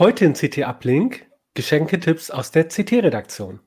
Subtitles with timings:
[0.00, 3.60] Heute in CT Uplink Geschenketipps aus der CT-Redaktion.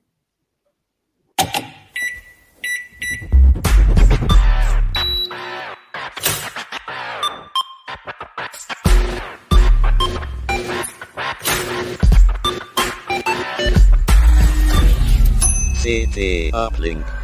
[15.84, 17.23] CT Uplink.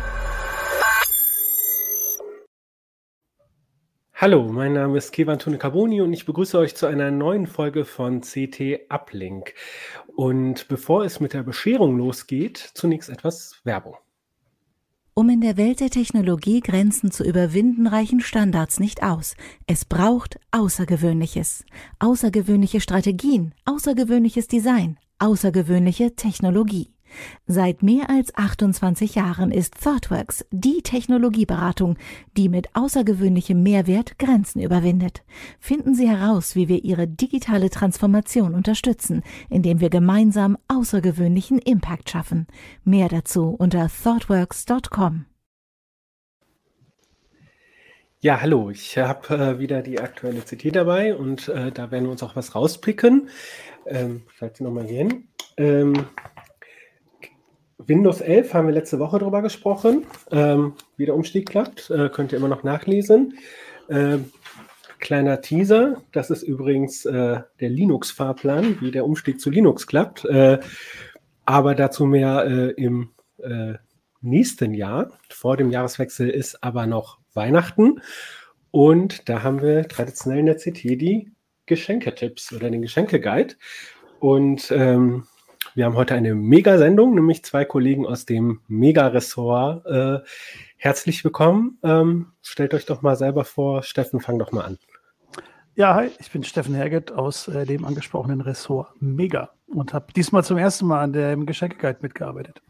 [4.21, 7.87] Hallo, mein Name ist Kevan Tone Carboni und ich begrüße euch zu einer neuen Folge
[7.87, 9.55] von CT Uplink.
[10.15, 13.97] Und bevor es mit der Bescherung losgeht, zunächst etwas Werbung.
[15.15, 19.37] Um in der Welt der Technologie Grenzen zu überwinden, reichen Standards nicht aus.
[19.67, 21.65] Es braucht Außergewöhnliches.
[21.99, 26.93] Außergewöhnliche Strategien, außergewöhnliches Design, außergewöhnliche Technologie.
[27.47, 31.97] Seit mehr als 28 Jahren ist ThoughtWorks die Technologieberatung,
[32.37, 35.23] die mit außergewöhnlichem Mehrwert Grenzen überwindet.
[35.59, 42.47] Finden Sie heraus, wie wir Ihre digitale Transformation unterstützen, indem wir gemeinsam außergewöhnlichen Impact schaffen.
[42.85, 45.27] Mehr dazu unter thoughtworks.com.
[48.23, 52.11] Ja, hallo, ich habe äh, wieder die aktuelle CT dabei und äh, da werden wir
[52.11, 53.31] uns auch was rauspicken.
[53.87, 55.29] Ähm, halte sie nochmal hier hin.
[55.57, 56.07] Ähm,
[57.87, 61.91] Windows 11 haben wir letzte Woche drüber gesprochen, ähm, wie der Umstieg klappt.
[61.91, 63.39] Äh, könnt ihr immer noch nachlesen.
[63.89, 64.19] Äh,
[64.99, 70.25] kleiner Teaser, das ist übrigens äh, der Linux-Fahrplan, wie der Umstieg zu Linux klappt.
[70.27, 70.59] Äh,
[71.47, 73.75] aber dazu mehr äh, im äh,
[74.21, 75.11] nächsten Jahr.
[75.31, 78.01] Vor dem Jahreswechsel ist aber noch Weihnachten.
[78.71, 81.33] Und da haben wir traditionell in der CT die
[81.67, 83.55] Geschenketipps oder den Geschenkeguide.
[84.21, 85.25] Und ähm,
[85.75, 89.87] wir haben heute eine Mega-Sendung, nämlich zwei Kollegen aus dem Mega-Ressort.
[89.87, 90.19] Äh,
[90.77, 91.79] herzlich willkommen.
[91.83, 93.83] Ähm, stellt euch doch mal selber vor.
[93.83, 94.79] Steffen, fang doch mal an.
[95.77, 100.45] Ja, hi, ich bin Steffen Herget aus äh, dem angesprochenen Ressort Mega und habe diesmal
[100.45, 102.61] zum ersten Mal an dem Geschenkeguide mitgearbeitet.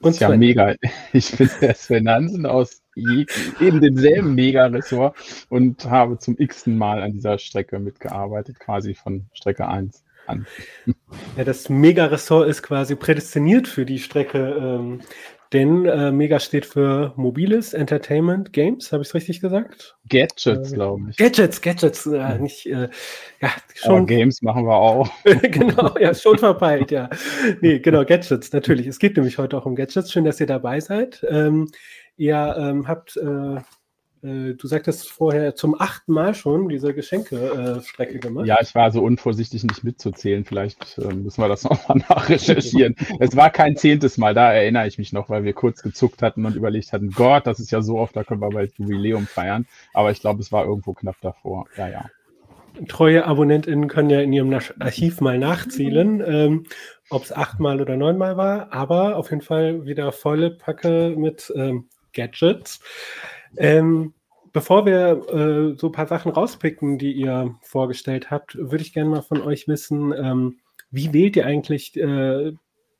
[0.00, 0.74] Und ja, mega.
[1.12, 5.16] Ich bin der Sven Hansen aus eben demselben Mega-Ressort
[5.48, 10.46] und habe zum x-ten Mal an dieser Strecke mitgearbeitet, quasi von Strecke 1 an.
[11.36, 15.00] Ja, das Mega-Ressort ist quasi prädestiniert für die Strecke, ähm,
[15.54, 19.96] denn äh, Mega steht für Mobiles, Entertainment, Games, habe ich es richtig gesagt?
[20.08, 21.16] Gadgets, äh, glaube ich.
[21.16, 22.88] Gadgets, Gadgets, äh, nicht, äh,
[23.40, 23.98] ja, schon.
[23.98, 25.08] Aber Games machen wir auch.
[25.24, 27.08] genau, ja, schon verpeilt, ja.
[27.60, 28.88] Nee, genau, Gadgets, natürlich.
[28.88, 30.10] Es geht nämlich heute auch um Gadgets.
[30.10, 31.24] Schön, dass ihr dabei seid.
[31.28, 31.70] Ähm,
[32.16, 33.16] ihr ähm, habt
[34.24, 38.46] äh, du sagtest vorher zum achten Mal schon diese Geschenkestrecke äh, gemacht.
[38.46, 40.44] Ja, ich war so unvorsichtig, nicht mitzuzählen.
[40.44, 42.96] Vielleicht äh, müssen wir das nochmal nachrecherchieren.
[43.20, 46.46] es war kein zehntes Mal, da erinnere ich mich noch, weil wir kurz gezuckt hatten
[46.46, 49.66] und überlegt hatten, Gott, das ist ja so oft, da können wir bald Jubiläum feiern.
[49.92, 51.66] Aber ich glaube, es war irgendwo knapp davor.
[51.76, 52.06] Ja, ja.
[52.88, 56.64] Treue AbonnentInnen können ja in ihrem Archiv mal nachzählen, ähm,
[57.08, 61.88] ob es achtmal oder neunmal war, aber auf jeden Fall wieder volle Packe mit ähm,
[62.12, 62.80] Gadgets.
[63.56, 64.14] Ähm,
[64.52, 69.10] bevor wir äh, so ein paar Sachen rauspicken, die ihr vorgestellt habt, würde ich gerne
[69.10, 70.58] mal von euch wissen, ähm,
[70.90, 72.52] wie wählt ihr eigentlich äh,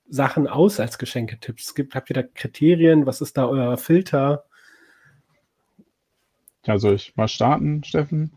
[0.09, 1.75] Sachen aus als Geschenketipps?
[1.75, 3.07] Gibt, habt ihr da Kriterien?
[3.07, 4.45] Was ist da euer Filter?
[6.67, 8.33] Ja, soll ich mal starten, Steffen?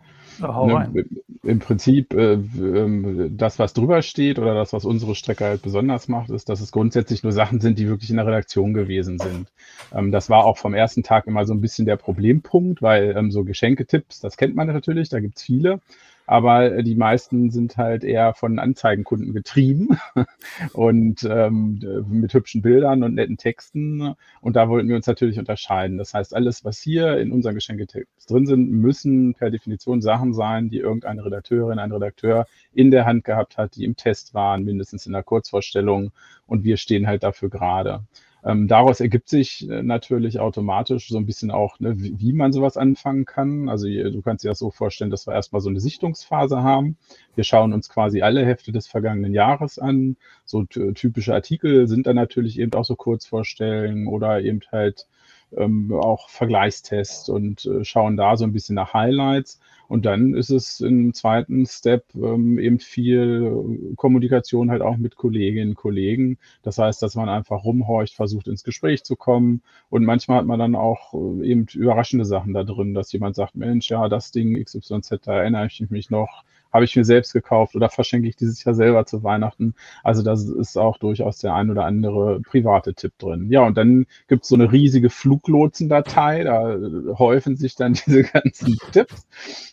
[0.92, 1.06] Ne,
[1.44, 6.08] Im Prinzip, äh, äh, das, was drüber steht oder das, was unsere Strecke halt besonders
[6.08, 9.48] macht, ist, dass es grundsätzlich nur Sachen sind, die wirklich in der Redaktion gewesen sind.
[9.94, 13.32] Ähm, das war auch vom ersten Tag immer so ein bisschen der Problempunkt, weil ähm,
[13.32, 15.80] so Geschenketipps, das kennt man natürlich, da gibt's viele
[16.28, 19.98] aber äh, die meisten sind halt eher von Anzeigenkunden getrieben
[20.74, 21.80] und ähm,
[22.10, 24.14] mit hübschen Bildern und netten Texten.
[24.42, 25.98] Und da wollten wir uns natürlich unterscheiden.
[25.98, 30.70] Das heißt, alles, was hier in unseren Geschenketipps drin sind, müssen per Definition Sachen sein,
[30.70, 35.06] die irgendeine Redakteurin, ein Redakteur in der Hand gehabt hat, die im Test waren, mindestens
[35.06, 36.12] in der Kurzvorstellung.
[36.46, 38.04] Und wir stehen halt dafür gerade.
[38.48, 42.54] Ähm, daraus ergibt sich äh, natürlich automatisch so ein bisschen auch, ne, wie, wie, man
[42.54, 43.68] sowas anfangen kann.
[43.68, 46.96] Also du kannst dir das so vorstellen, dass wir erstmal so eine Sichtungsphase haben.
[47.36, 50.16] Wir schauen uns quasi alle Hefte des vergangenen Jahres an.
[50.46, 55.08] So typische Artikel sind dann natürlich eben auch so Kurzvorstellungen oder eben halt
[55.56, 59.60] ähm, auch Vergleichstests und äh, schauen da so ein bisschen nach Highlights.
[59.88, 65.70] Und dann ist es im zweiten Step ähm, eben viel Kommunikation halt auch mit Kolleginnen
[65.70, 66.38] und Kollegen.
[66.62, 69.62] Das heißt, dass man einfach rumhorcht, versucht ins Gespräch zu kommen.
[69.90, 73.56] Und manchmal hat man dann auch äh, eben überraschende Sachen da drin, dass jemand sagt,
[73.56, 77.76] Mensch, ja, das Ding XYZ, da erinnere ich mich noch habe ich mir selbst gekauft
[77.76, 79.74] oder verschenke ich dieses Jahr selber zu Weihnachten.
[80.04, 83.52] Also da ist auch durchaus der ein oder andere private Tipp drin.
[83.52, 86.78] Ja, und dann gibt es so eine riesige Fluglotsendatei, da
[87.18, 89.28] häufen sich dann diese ganzen Tipps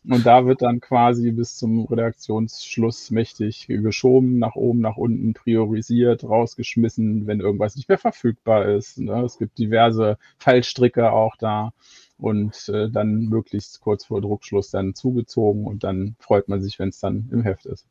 [0.09, 6.25] und da wird dann quasi bis zum Redaktionsschluss mächtig geschoben, nach oben, nach unten, priorisiert,
[6.25, 8.99] rausgeschmissen, wenn irgendwas nicht mehr verfügbar ist.
[8.99, 9.23] Ne?
[9.25, 11.73] Es gibt diverse Fallstricke auch da
[12.19, 16.91] und äh, dann möglichst kurz vor Druckschluss dann zugezogen und dann freut man sich, wenn
[16.91, 17.87] es dann im Heft ist.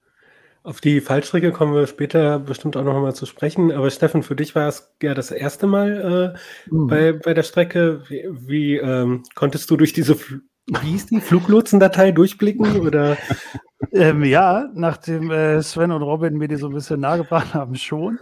[0.65, 3.73] Auf die Fallstricke kommen wir später bestimmt auch noch mal zu sprechen.
[3.73, 6.35] Aber Steffen, für dich war es ja das erste Mal
[6.69, 6.87] äh, mhm.
[6.87, 8.03] bei, bei der Strecke.
[8.07, 10.17] Wie, wie ähm, konntest du durch diese
[10.67, 13.17] wie hieß die Fluglotsendatei durchblicken oder?
[13.91, 18.19] ähm, ja, nachdem äh, Sven und Robin mir die so ein bisschen nahegebracht haben, schon.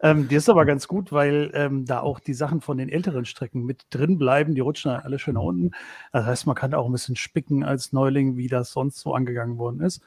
[0.00, 3.24] Ähm, die ist aber ganz gut, weil ähm, da auch die Sachen von den älteren
[3.24, 4.54] Strecken mit drin bleiben.
[4.54, 5.70] Die rutschen dann alle schön nach unten.
[6.12, 9.58] Das heißt, man kann auch ein bisschen spicken als Neuling, wie das sonst so angegangen
[9.58, 10.02] worden ist.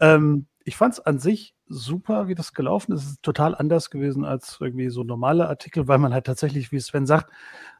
[0.00, 3.02] Ähm, ich fand es an sich super, wie das gelaufen ist.
[3.02, 6.80] Es ist total anders gewesen als irgendwie so normale Artikel, weil man halt tatsächlich, wie
[6.80, 7.32] Sven sagt,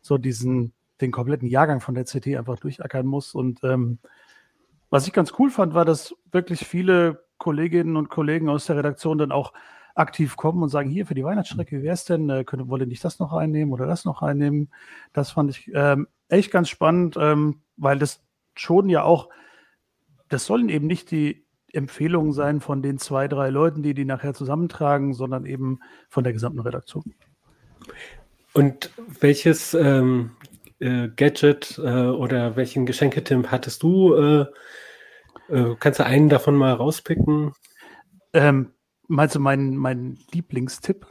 [0.02, 3.34] so diesen den kompletten Jahrgang von der CT einfach durchackern muss.
[3.34, 3.98] Und ähm,
[4.90, 9.18] was ich ganz cool fand, war, dass wirklich viele Kolleginnen und Kollegen aus der Redaktion
[9.18, 9.52] dann auch
[9.94, 12.28] aktiv kommen und sagen, hier für die Weihnachtsstrecke, wie wäre es denn?
[12.28, 14.70] Äh, können, wollen nicht das noch einnehmen oder das noch einnehmen?
[15.12, 18.22] Das fand ich ähm, echt ganz spannend, ähm, weil das
[18.54, 19.28] schon ja auch,
[20.28, 24.34] das sollen eben nicht die Empfehlungen sein von den zwei, drei Leuten, die die nachher
[24.34, 27.14] zusammentragen, sondern eben von der gesamten Redaktion.
[28.52, 28.90] Und
[29.20, 30.30] welches ähm,
[30.80, 34.14] äh, Gadget äh, oder welchen Geschenketipp hattest du?
[34.14, 34.46] Äh,
[35.48, 37.52] äh, kannst du einen davon mal rauspicken?
[38.32, 38.72] Ähm,
[39.08, 41.06] meinst du meinen mein Lieblingstipp?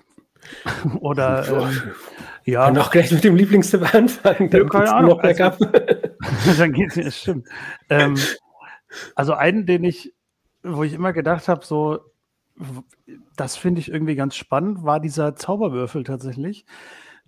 [0.99, 1.93] oder ähm,
[2.45, 2.65] ja.
[2.65, 4.49] Kann auch gleich mit dem Lieblingstipp anfangen.
[4.49, 5.17] Dann ja, keine Ahnung.
[5.17, 5.65] Noch also,
[6.57, 7.47] dann geht's nicht, stimmt.
[7.89, 8.17] Ähm,
[9.15, 10.13] also einen, den ich,
[10.63, 11.99] wo ich immer gedacht habe, so,
[13.35, 16.65] das finde ich irgendwie ganz spannend, war dieser Zauberwürfel tatsächlich,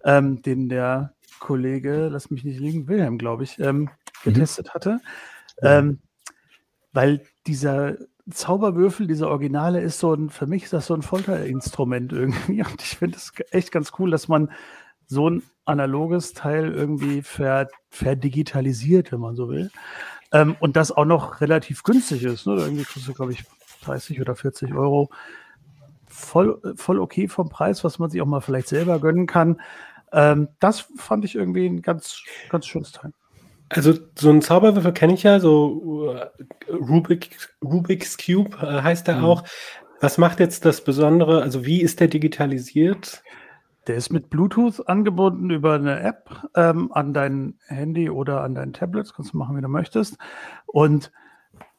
[0.04, 3.90] ähm, den der Kollege, lass mich nicht liegen, Wilhelm, glaube ich, ähm, mhm.
[4.24, 4.70] getestet mhm.
[4.72, 5.00] hatte.
[5.62, 6.00] Ähm,
[6.94, 7.96] weil dieser
[8.30, 12.64] Zauberwürfel, dieser Originale, ist so ein, für mich ist das so ein Folterinstrument irgendwie.
[12.64, 14.52] Und ich finde es echt ganz cool, dass man
[15.06, 19.72] so ein analoges Teil irgendwie ver, verdigitalisiert, wenn man so will.
[20.34, 22.48] Ähm, und das auch noch relativ günstig ist.
[22.48, 22.56] Ne?
[22.56, 23.46] Irgendwie kostet, glaube ich,
[23.84, 25.10] 30 oder 40 Euro.
[26.06, 29.62] Voll, voll okay vom Preis, was man sich auch mal vielleicht selber gönnen kann.
[30.12, 33.12] Ähm, das fand ich irgendwie ein ganz, ganz schönes Teil.
[33.70, 39.18] Also so ein Zauberwürfel kenne ich ja, so uh, Rubik, Rubik's Cube äh, heißt er
[39.18, 39.26] mhm.
[39.26, 39.44] auch.
[40.00, 41.42] Was macht jetzt das Besondere?
[41.42, 43.24] Also wie ist der digitalisiert?
[43.88, 48.74] Der ist mit Bluetooth angebunden über eine App ähm, an dein Handy oder an dein
[48.74, 49.12] Tablet.
[49.14, 50.18] Kannst du machen, wie du möchtest.
[50.66, 51.12] Und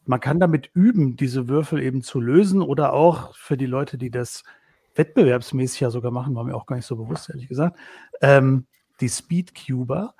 [0.05, 4.11] man kann damit üben, diese Würfel eben zu lösen oder auch für die Leute, die
[4.11, 4.43] das
[4.99, 7.79] wettbewerbsmäßig ja sogar machen, war mir auch gar nicht so bewusst, ehrlich gesagt,
[8.21, 8.67] ähm,
[9.01, 10.15] die Speedcuber.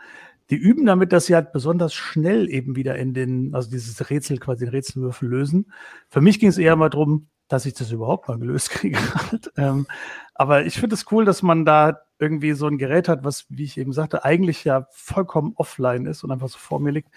[0.51, 4.39] Die üben damit, dass sie halt besonders schnell eben wieder in den, also dieses Rätsel,
[4.39, 5.71] quasi den Rätselwürfel lösen.
[6.09, 8.99] Für mich ging es eher mal darum, dass ich das überhaupt mal gelöst kriege.
[9.15, 9.53] Halt.
[9.57, 9.87] Ähm,
[10.35, 13.65] aber ich finde es cool, dass man da irgendwie so ein Gerät hat, was, wie
[13.65, 17.11] ich eben sagte, eigentlich ja vollkommen offline ist und einfach so vor mir liegt,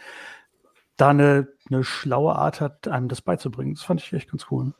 [0.97, 3.75] da eine, eine schlaue Art hat, einem das beizubringen.
[3.75, 4.73] Das fand ich echt ganz cool.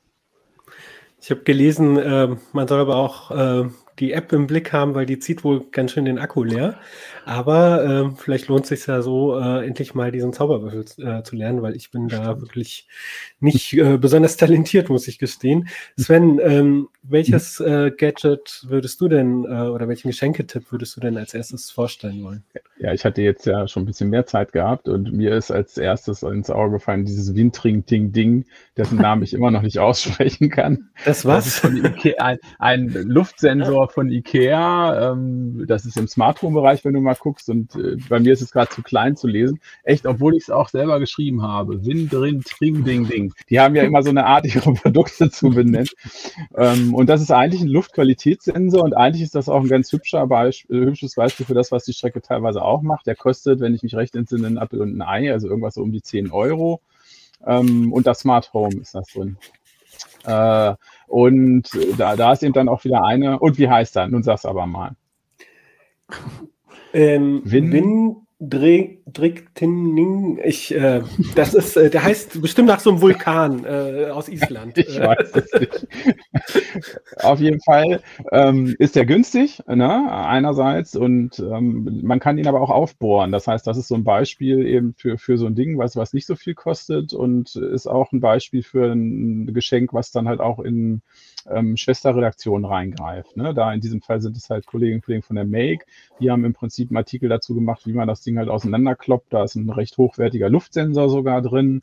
[1.21, 3.69] Ich habe gelesen, äh, man soll aber auch äh,
[4.01, 6.79] die App im Blick haben, weil die zieht wohl ganz schön den Akku leer.
[7.23, 11.35] Aber äh, vielleicht lohnt es sich ja so, äh, endlich mal diesen Zauberwürfel äh, zu
[11.35, 12.25] lernen, weil ich bin Stimmt.
[12.25, 12.87] da wirklich
[13.39, 15.67] nicht äh, besonders talentiert, muss ich gestehen.
[15.97, 21.17] Sven, ähm, welches äh, Gadget würdest du denn äh, oder welchen Geschenketipp würdest du denn
[21.17, 22.43] als erstes vorstellen wollen?
[22.79, 25.77] Ja, ich hatte jetzt ja schon ein bisschen mehr Zeit gehabt und mir ist als
[25.77, 30.89] erstes ins Auge gefallen dieses Wintring-Ding-Ding, dessen Namen ich immer noch nicht aussprechen kann.
[31.05, 31.61] Das was?
[31.61, 31.71] Das
[32.17, 35.11] ein, ein Luftsensor von Ikea.
[35.11, 37.49] Ähm, das ist im Smart Home Bereich, wenn du mal guckst.
[37.49, 39.59] Und äh, bei mir ist es gerade zu klein zu lesen.
[39.83, 41.85] Echt, obwohl ich es auch selber geschrieben habe.
[41.85, 43.33] Win drin, Tring, Ding, Ding.
[43.49, 45.89] Die haben ja immer so eine Art, ihre Produkte zu benennen.
[46.55, 50.27] Ähm, und das ist eigentlich ein Luftqualitätssensor und eigentlich ist das auch ein ganz hübscher
[50.27, 53.07] Beisp äh, hübsches Beispiel für das, was die Strecke teilweise auch macht.
[53.07, 55.81] Der kostet, wenn ich mich recht entsinne, ein Apfel und ein Ei, also irgendwas so
[55.81, 56.81] um die 10 Euro.
[57.45, 59.37] Ähm, und das Smart Home ist das drin.
[60.23, 60.75] Äh,
[61.11, 63.37] und da, da ist eben dann auch wieder eine.
[63.39, 64.07] Und wie heißt er?
[64.07, 64.95] Nun sag's aber mal.
[66.93, 71.03] Ähm, Win, Win, Driktining, ich, äh,
[71.35, 74.77] das ist, äh, der heißt bestimmt nach so einem Vulkan äh, aus Island.
[74.81, 75.87] Ich weiß es nicht.
[77.17, 82.61] Auf jeden Fall ähm, ist der günstig, ne, einerseits, und ähm, man kann ihn aber
[82.61, 83.31] auch aufbohren.
[83.31, 86.13] Das heißt, das ist so ein Beispiel eben für, für so ein Ding, was, was
[86.13, 90.39] nicht so viel kostet und ist auch ein Beispiel für ein Geschenk, was dann halt
[90.39, 91.03] auch in
[91.49, 93.37] ähm, Schwesterredaktion reingreift.
[93.37, 93.53] Ne?
[93.53, 95.85] Da in diesem Fall sind es halt Kolleginnen und Kollegen von der Make,
[96.19, 99.33] die haben im Prinzip einen Artikel dazu gemacht, wie man das Ding halt auseinanderkloppt.
[99.33, 101.81] Da ist ein recht hochwertiger Luftsensor sogar drin.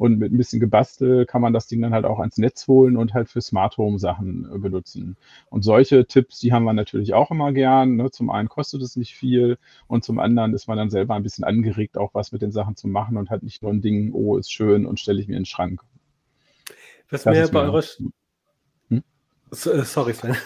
[0.00, 2.96] Und mit ein bisschen Gebastel kann man das Ding dann halt auch ans Netz holen
[2.96, 5.18] und halt für Smart Home Sachen äh, benutzen.
[5.50, 7.96] Und solche Tipps, die haben wir natürlich auch immer gern.
[7.96, 8.10] Ne?
[8.10, 11.44] Zum einen kostet es nicht viel und zum anderen ist man dann selber ein bisschen
[11.44, 14.38] angeregt, auch was mit den Sachen zu machen und halt nicht nur ein Ding, oh,
[14.38, 15.82] ist schön und stelle ich mir in den Schrank.
[17.10, 17.82] Was das mir bei eurer,
[19.52, 20.36] sorry, Sven.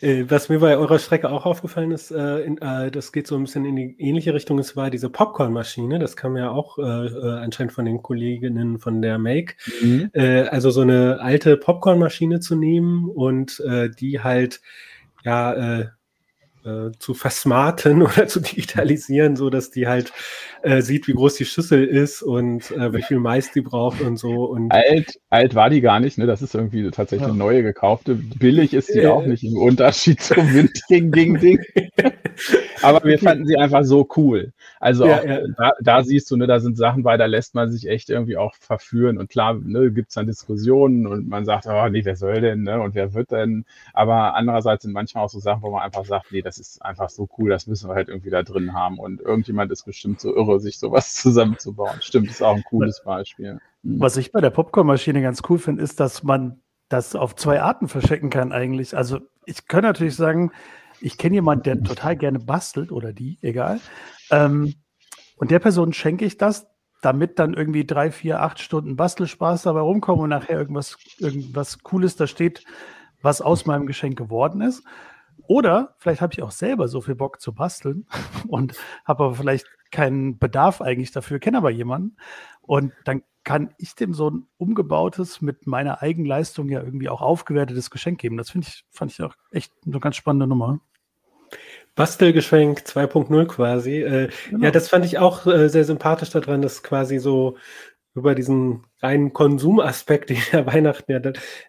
[0.00, 3.44] Äh, was mir bei eurer Strecke auch aufgefallen ist, äh, äh, das geht so ein
[3.44, 7.38] bisschen in die ähnliche Richtung, es war diese Popcornmaschine, das kam ja auch äh, äh
[7.38, 9.54] anscheinend von den Kolleginnen von der Make.
[9.82, 10.10] Mhm.
[10.14, 13.62] also so eine alte Popcornmaschine zu nehmen und
[14.00, 14.60] die halt
[15.24, 15.93] ja
[16.64, 20.12] äh, zu versmarten oder zu digitalisieren, so dass die halt
[20.62, 24.16] äh, sieht, wie groß die Schüssel ist und äh, wie viel Mais die braucht und
[24.16, 24.44] so.
[24.44, 26.26] Und alt, alt war die gar nicht, ne?
[26.26, 27.28] Das ist irgendwie tatsächlich ja.
[27.28, 28.14] eine neue gekaufte.
[28.14, 31.60] Billig ist die auch nicht im Unterschied zum Windring-Ding-Ding.
[32.82, 34.52] Aber wir fanden sie einfach so cool.
[34.80, 35.40] Also ja, auch, ja.
[35.56, 38.36] Da, da, siehst du, ne, da sind Sachen bei, da lässt man sich echt irgendwie
[38.36, 39.18] auch verführen.
[39.18, 42.62] Und klar, ne, gibt es dann Diskussionen und man sagt, oh nee, wer soll denn,
[42.62, 42.80] ne?
[42.80, 43.64] Und wer wird denn?
[43.92, 47.10] Aber andererseits sind manchmal auch so Sachen, wo man einfach sagt, nee, das ist einfach
[47.10, 48.98] so cool, das müssen wir halt irgendwie da drin haben.
[48.98, 52.00] Und irgendjemand ist bestimmt so irre, sich sowas zusammenzubauen.
[52.00, 53.58] Stimmt, ist auch ein cooles Beispiel.
[53.82, 54.00] Mhm.
[54.00, 57.88] Was ich bei der Popcornmaschine ganz cool finde, ist, dass man das auf zwei Arten
[57.88, 58.96] verschicken kann eigentlich.
[58.96, 60.52] Also ich kann natürlich sagen,
[61.00, 63.80] ich kenne jemanden, der total gerne bastelt oder die, egal.
[64.30, 64.74] Ähm,
[65.36, 66.66] und der Person schenke ich das,
[67.02, 72.16] damit dann irgendwie drei, vier, acht Stunden Bastelspaß dabei rumkommen und nachher irgendwas, irgendwas Cooles
[72.16, 72.64] da steht,
[73.20, 74.82] was aus meinem Geschenk geworden ist.
[75.46, 78.06] Oder vielleicht habe ich auch selber so viel Bock zu basteln
[78.48, 78.74] und
[79.04, 82.16] habe aber vielleicht keinen Bedarf eigentlich dafür, kenne aber jemanden.
[82.66, 87.90] Und dann kann ich dem so ein umgebautes, mit meiner Eigenleistung ja irgendwie auch aufgewertetes
[87.90, 88.36] Geschenk geben.
[88.36, 90.80] Das finde ich, fand ich auch echt eine ganz spannende Nummer.
[91.94, 94.02] Bastelgeschenk 2.0 quasi.
[94.02, 94.64] Äh, genau.
[94.64, 97.56] Ja, das fand ich auch äh, sehr sympathisch daran, dass quasi so
[98.14, 101.20] über diesen reinen Konsumaspekt, den ja Weihnachten ja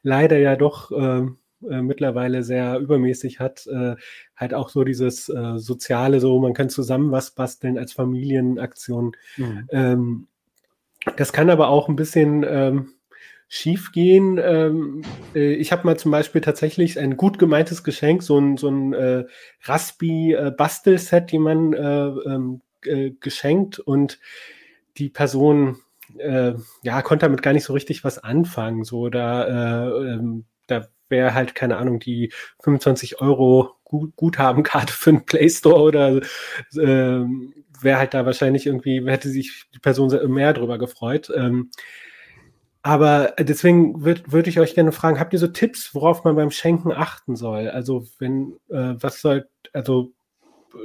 [0.02, 1.38] leider ja doch ähm,
[1.70, 3.96] äh, mittlerweile sehr übermäßig hat, äh,
[4.36, 9.16] halt auch so dieses äh, Soziale, so man kann zusammen was basteln als Familienaktion.
[9.38, 9.68] Mhm.
[9.70, 10.28] Ähm,
[11.18, 12.94] das kann aber auch ein bisschen ähm,
[13.48, 14.40] schief gehen.
[14.42, 18.70] Ähm, äh, ich habe mal zum Beispiel tatsächlich ein gut gemeintes Geschenk, so ein, so
[18.70, 19.26] ein äh,
[19.64, 24.20] Raspi-Bastelset, äh, man äh, ähm, äh, geschenkt und
[24.98, 25.78] die Person
[26.18, 28.84] äh, ja konnte damit gar nicht so richtig was anfangen.
[28.84, 32.32] So da, ähm, da wäre halt keine Ahnung die
[32.64, 33.76] 25 Euro
[34.16, 36.22] Guthabenkarte für einen Play Store oder
[36.80, 41.32] ähm, wäre halt da wahrscheinlich irgendwie, hätte sich die Person mehr darüber gefreut.
[41.36, 41.70] Ähm,
[42.82, 46.52] aber deswegen würde würd ich euch gerne fragen, habt ihr so Tipps, worauf man beim
[46.52, 47.70] Schenken achten soll?
[47.70, 50.14] Also wenn, äh, was soll, also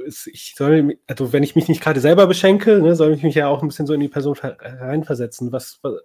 [0.07, 3.47] ich soll, also wenn ich mich nicht gerade selber beschenke, ne, soll ich mich ja
[3.47, 5.51] auch ein bisschen so in die Person reinversetzen.
[5.51, 6.01] Was, was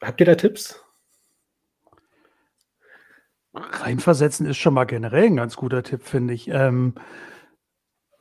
[0.00, 0.83] habt ihr da Tipps?
[3.54, 6.48] Reinversetzen ist schon mal generell ein ganz guter Tipp, finde ich.
[6.48, 6.94] Ähm,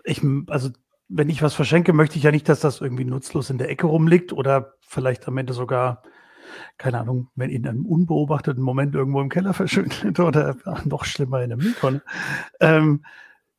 [0.04, 0.70] ich, also
[1.08, 3.88] wenn ich was verschenke, möchte ich ja nicht, dass das irgendwie nutzlos in der Ecke
[3.88, 6.04] rumliegt oder vielleicht am Ende sogar,
[6.78, 11.50] keine Ahnung, wenn in einem unbeobachteten Moment irgendwo im Keller verschwindet oder noch schlimmer in
[11.50, 12.02] der Mülltonne.
[12.60, 13.04] Ähm,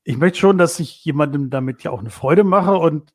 [0.04, 3.14] ich möchte schon, dass ich jemandem damit ja auch eine Freude mache und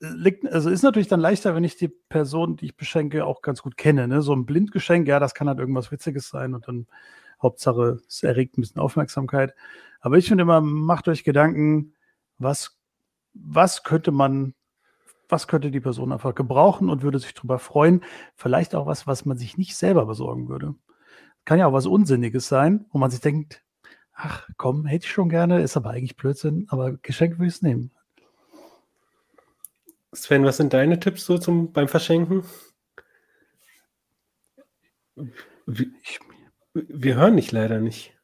[0.00, 3.62] liegt, also ist natürlich dann leichter, wenn ich die Person, die ich beschenke, auch ganz
[3.62, 4.08] gut kenne.
[4.08, 4.22] Ne?
[4.22, 6.86] So ein Blindgeschenk, ja, das kann halt irgendwas Witziges sein und dann
[7.42, 9.54] Hauptsache, es erregt ein bisschen Aufmerksamkeit.
[10.00, 11.94] Aber ich finde immer, macht euch Gedanken,
[12.38, 12.78] was
[13.34, 14.54] was könnte man,
[15.28, 18.02] was könnte die Person einfach gebrauchen und würde sich darüber freuen.
[18.34, 20.74] Vielleicht auch was, was man sich nicht selber besorgen würde.
[21.44, 23.62] Kann ja auch was Unsinniges sein, wo man sich denkt,
[24.12, 27.62] ach komm, hätte ich schon gerne, ist aber eigentlich Blödsinn, aber Geschenk will ich es
[27.62, 27.90] nehmen.
[30.14, 32.44] Sven, was sind deine Tipps so zum, beim Verschenken?
[35.66, 35.86] Wir,
[36.74, 38.14] wir hören dich leider nicht.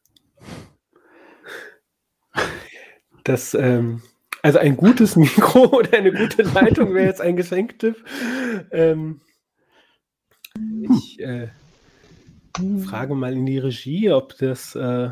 [3.24, 4.02] Das, ähm,
[4.42, 8.02] also ein gutes Mikro oder eine gute Leitung wäre jetzt ein Geschenktipp.
[8.70, 9.20] Ähm,
[10.82, 11.48] ich äh,
[12.86, 15.10] frage mal in die Regie, ob das, äh,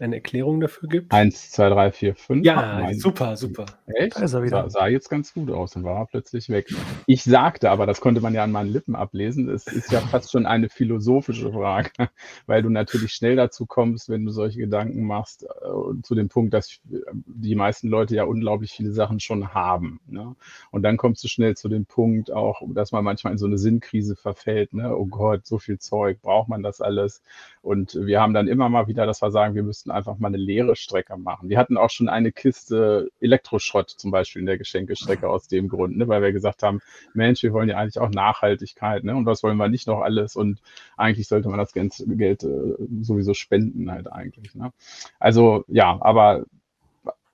[0.00, 1.12] eine Erklärung dafür gibt.
[1.12, 2.44] Eins, zwei, drei, vier, fünf.
[2.44, 3.66] Ja, Ach, super, super.
[3.86, 4.16] Echt?
[4.16, 4.62] Da ist er wieder.
[4.64, 6.68] Sah, sah, jetzt ganz gut aus und war plötzlich weg.
[7.06, 10.32] Ich sagte aber, das konnte man ja an meinen Lippen ablesen, es ist ja fast
[10.32, 11.90] schon eine philosophische Frage,
[12.46, 16.54] weil du natürlich schnell dazu kommst, wenn du solche Gedanken machst, äh, zu dem Punkt,
[16.54, 20.00] dass die meisten Leute ja unglaublich viele Sachen schon haben.
[20.06, 20.34] Ne?
[20.70, 23.58] Und dann kommst du schnell zu dem Punkt auch, dass man manchmal in so eine
[23.58, 24.72] Sinnkrise verfällt.
[24.72, 24.96] Ne?
[24.96, 27.22] Oh Gott, so viel Zeug, braucht man das alles?
[27.62, 29.54] Und wir haben dann immer mal wieder, dass wir sagen,
[29.86, 31.48] wir müssten einfach mal eine leere Strecke machen.
[31.48, 35.96] Wir hatten auch schon eine Kiste Elektroschrott zum Beispiel in der Geschenkestrecke aus dem Grund,
[35.96, 36.08] ne?
[36.08, 36.80] weil wir gesagt haben,
[37.14, 39.14] Mensch, wir wollen ja eigentlich auch Nachhaltigkeit ne?
[39.14, 40.60] und was wollen wir nicht noch alles und
[40.96, 44.54] eigentlich sollte man das Geld äh, sowieso spenden halt eigentlich.
[44.54, 44.72] Ne?
[45.18, 46.44] Also ja, aber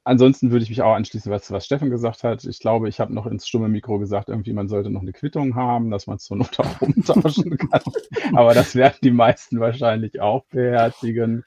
[0.05, 2.45] Ansonsten würde ich mich auch anschließen, was, was Steffen gesagt hat.
[2.45, 5.55] Ich glaube, ich habe noch ins stumme Mikro gesagt, irgendwie man sollte noch eine Quittung
[5.55, 7.83] haben, dass man es zur Not auch umtauschen kann.
[8.35, 11.45] Aber das werden die meisten wahrscheinlich auch beherzigen.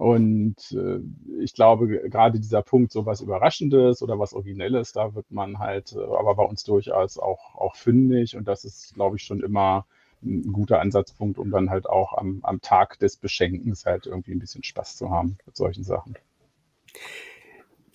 [0.00, 1.00] Und äh,
[1.42, 5.92] ich glaube, gerade dieser Punkt, so was Überraschendes oder was Originelles, da wird man halt,
[5.92, 8.34] äh, aber bei uns durchaus auch, auch fündig.
[8.34, 9.84] Und das ist, glaube ich, schon immer
[10.22, 14.38] ein guter Ansatzpunkt, um dann halt auch am, am Tag des Beschenkens halt irgendwie ein
[14.38, 16.14] bisschen Spaß zu haben mit solchen Sachen.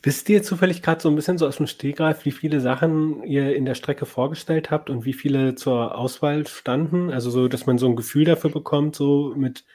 [0.03, 3.55] Wisst ihr zufällig gerade so ein bisschen so aus dem Stehgreif, wie viele Sachen ihr
[3.55, 7.09] in der Strecke vorgestellt habt und wie viele zur Auswahl standen?
[7.09, 9.65] Also so, dass man so ein Gefühl dafür bekommt, so mit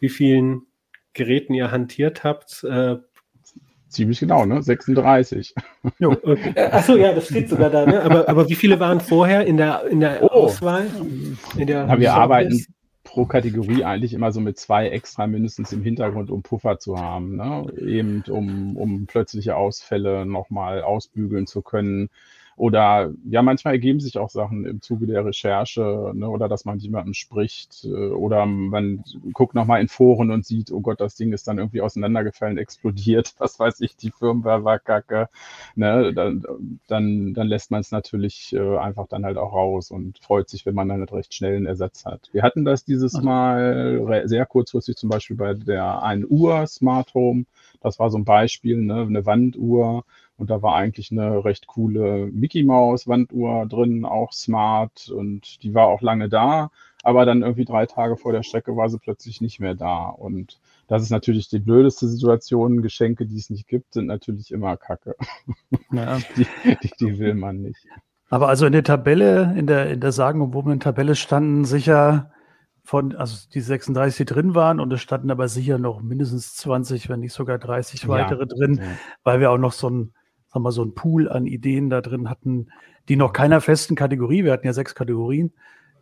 [0.00, 0.62] wie vielen
[1.14, 2.64] Geräten ihr hantiert habt.
[2.64, 2.96] Äh,
[3.88, 4.60] Ziemlich genau, ne?
[4.60, 5.54] 36.
[6.00, 6.16] Jo.
[6.24, 6.52] Okay.
[6.56, 8.02] Achso, ja, das steht sogar da, ne?
[8.02, 10.26] Aber, aber wie viele waren vorher in der, in der oh.
[10.26, 10.86] Auswahl?
[11.56, 12.66] In der ja, wir arbeiten
[13.04, 17.36] pro Kategorie eigentlich immer so mit zwei extra mindestens im Hintergrund, um Puffer zu haben.
[17.36, 17.66] Ne?
[17.78, 22.10] Eben um, um plötzliche Ausfälle nochmal ausbügeln zu können.
[22.56, 26.78] Oder ja, manchmal ergeben sich auch Sachen im Zuge der Recherche ne, oder dass man
[26.78, 31.32] jemandem spricht äh, oder man guckt nochmal in Foren und sieht, oh Gott, das Ding
[31.32, 35.28] ist dann irgendwie auseinandergefallen, explodiert, was weiß ich, die Firmware war kacke.
[35.74, 36.44] Ne, dann,
[36.86, 40.66] dann, dann lässt man es natürlich äh, einfach dann halt auch raus und freut sich,
[40.66, 42.28] wenn man dann halt recht schnell einen Ersatz hat.
[42.32, 47.46] Wir hatten das dieses Mal sehr kurzfristig zum Beispiel bei der einen Uhr Smart Home.
[47.80, 50.04] Das war so ein Beispiel, ne, eine Wanduhr
[50.36, 55.74] und da war eigentlich eine recht coole Mickey Maus Wanduhr drin, auch smart und die
[55.74, 56.70] war auch lange da.
[57.04, 60.06] Aber dann irgendwie drei Tage vor der Strecke war sie plötzlich nicht mehr da.
[60.06, 62.80] Und das ist natürlich die blödeste Situation.
[62.80, 65.14] Geschenke, die es nicht gibt, sind natürlich immer Kacke.
[65.92, 66.18] Ja.
[66.36, 66.46] Die,
[66.82, 67.86] die, die, will man nicht.
[68.30, 72.32] Aber also in der Tabelle, in der, in der sagenumwobenen Tabelle standen sicher
[72.82, 77.08] von, also die 36, die drin waren, und es standen aber sicher noch mindestens 20,
[77.08, 78.46] wenn nicht sogar 30 weitere ja.
[78.46, 78.88] drin, ja.
[79.22, 80.14] weil wir auch noch so ein
[80.54, 82.68] sagen wir, so einen Pool an Ideen da drin hatten,
[83.08, 85.52] die noch keiner festen Kategorie, wir hatten ja sechs Kategorien,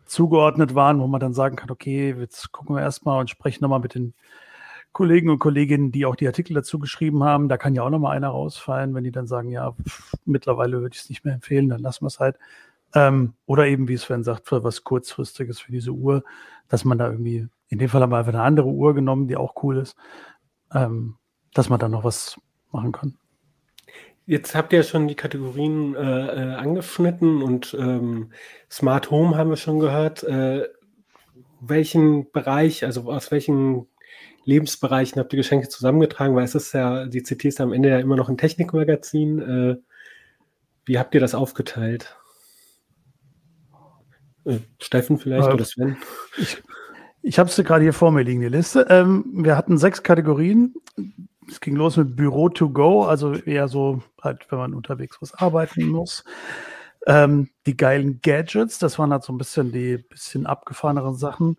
[0.05, 3.79] zugeordnet waren, wo man dann sagen kann, okay, jetzt gucken wir erstmal und sprechen nochmal
[3.79, 4.13] mit den
[4.91, 7.49] Kollegen und Kolleginnen, die auch die Artikel dazu geschrieben haben.
[7.49, 10.93] Da kann ja auch nochmal einer rausfallen, wenn die dann sagen, ja, pff, mittlerweile würde
[10.93, 12.37] ich es nicht mehr empfehlen, dann lassen wir es halt.
[12.93, 16.23] Ähm, oder eben, wie Sven sagt, für was kurzfristiges für diese Uhr,
[16.67, 19.35] dass man da irgendwie, in dem Fall haben wir einfach eine andere Uhr genommen, die
[19.35, 19.95] auch cool ist,
[20.71, 21.15] ähm,
[21.55, 22.39] dass man da noch was
[22.71, 23.17] machen kann.
[24.25, 28.31] Jetzt habt ihr schon die Kategorien äh, äh, angeschnitten und ähm,
[28.71, 30.23] Smart Home haben wir schon gehört.
[30.23, 30.67] Äh,
[31.59, 33.87] welchen Bereich, also aus welchen
[34.45, 36.35] Lebensbereichen habt ihr Geschenke zusammengetragen?
[36.35, 39.39] Weil es ist ja, die CT ist am Ende ja immer noch ein Technikmagazin.
[39.39, 39.75] Äh,
[40.85, 42.15] wie habt ihr das aufgeteilt?
[44.45, 45.97] Äh, Steffen vielleicht äh, oder Sven?
[46.37, 46.63] Ich,
[47.21, 48.85] ich habe es gerade hier vor mir liegen, die Liste.
[48.89, 50.75] Ähm, wir hatten sechs Kategorien
[51.49, 55.33] es ging los mit Büro to go, also eher so halt, wenn man unterwegs was
[55.33, 56.23] arbeiten muss.
[57.05, 61.57] Ähm, die geilen Gadgets, das waren halt so ein bisschen die bisschen abgefahreneren Sachen,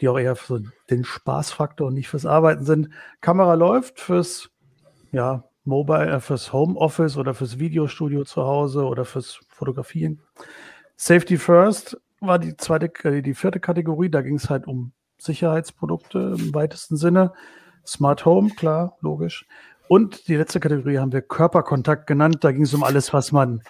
[0.00, 2.90] die auch eher für den Spaßfaktor und nicht fürs Arbeiten sind.
[3.20, 4.50] Kamera läuft fürs,
[5.12, 10.20] ja, Mobile, äh, fürs Homeoffice oder fürs Videostudio zu Hause oder fürs Fotografieren.
[10.96, 16.36] Safety First war die zweite, äh, die vierte Kategorie, da ging es halt um Sicherheitsprodukte
[16.38, 17.32] im weitesten Sinne.
[17.86, 19.46] Smart Home, klar, logisch.
[19.88, 22.38] Und die letzte Kategorie haben wir Körperkontakt genannt.
[22.42, 23.62] Da ging es um alles, was man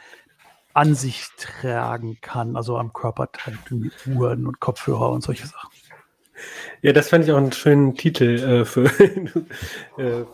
[0.75, 3.73] an sich tragen kann, also am Körper trägt,
[4.07, 5.71] Uhren und Kopfhörer und solche Sachen.
[6.83, 8.85] Ja, das fand ich auch einen schönen Titel äh, für,
[9.99, 10.25] äh,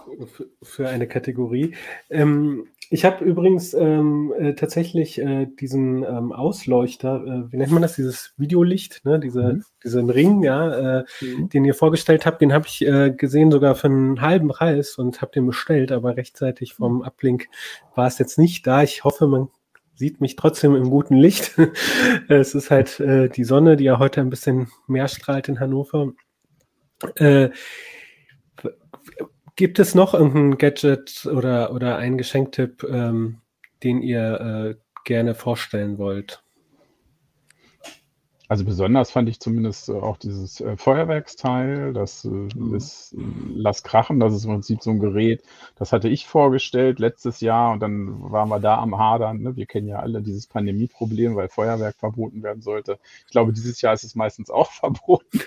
[0.63, 1.75] für eine Kategorie.
[2.11, 7.83] Ähm, ich habe übrigens ähm, äh, tatsächlich äh, diesen ähm, Ausleuchter, äh, wie nennt man
[7.83, 9.19] das, dieses Videolicht, ne?
[9.19, 9.65] Diese, mhm.
[9.83, 11.49] diesen Ring, ja, äh, mhm.
[11.49, 15.21] den ihr vorgestellt habt, den habe ich äh, gesehen sogar für einen halben Preis und
[15.21, 17.03] habe den bestellt, aber rechtzeitig vom mhm.
[17.03, 17.49] Ablink
[17.95, 18.83] war es jetzt nicht da.
[18.83, 19.49] Ich hoffe, man
[19.95, 21.57] sieht mich trotzdem im guten Licht.
[22.29, 26.13] es ist halt äh, die Sonne, die ja heute ein bisschen mehr strahlt in Hannover.
[29.57, 33.41] Gibt es noch irgendein Gadget oder, oder einen Geschenktipp, ähm,
[33.83, 36.43] den ihr äh, gerne vorstellen wollt?
[38.49, 42.75] Also besonders fand ich zumindest äh, auch dieses äh, Feuerwerksteil, das äh, mhm.
[42.75, 43.23] ist äh,
[43.55, 45.43] Lass krachen, das ist im Prinzip so ein Gerät,
[45.77, 49.43] das hatte ich vorgestellt letztes Jahr und dann waren wir da am Hadern.
[49.43, 49.57] Ne?
[49.57, 52.99] Wir kennen ja alle dieses Pandemieproblem, weil Feuerwerk verboten werden sollte.
[53.27, 55.41] Ich glaube, dieses Jahr ist es meistens auch verboten.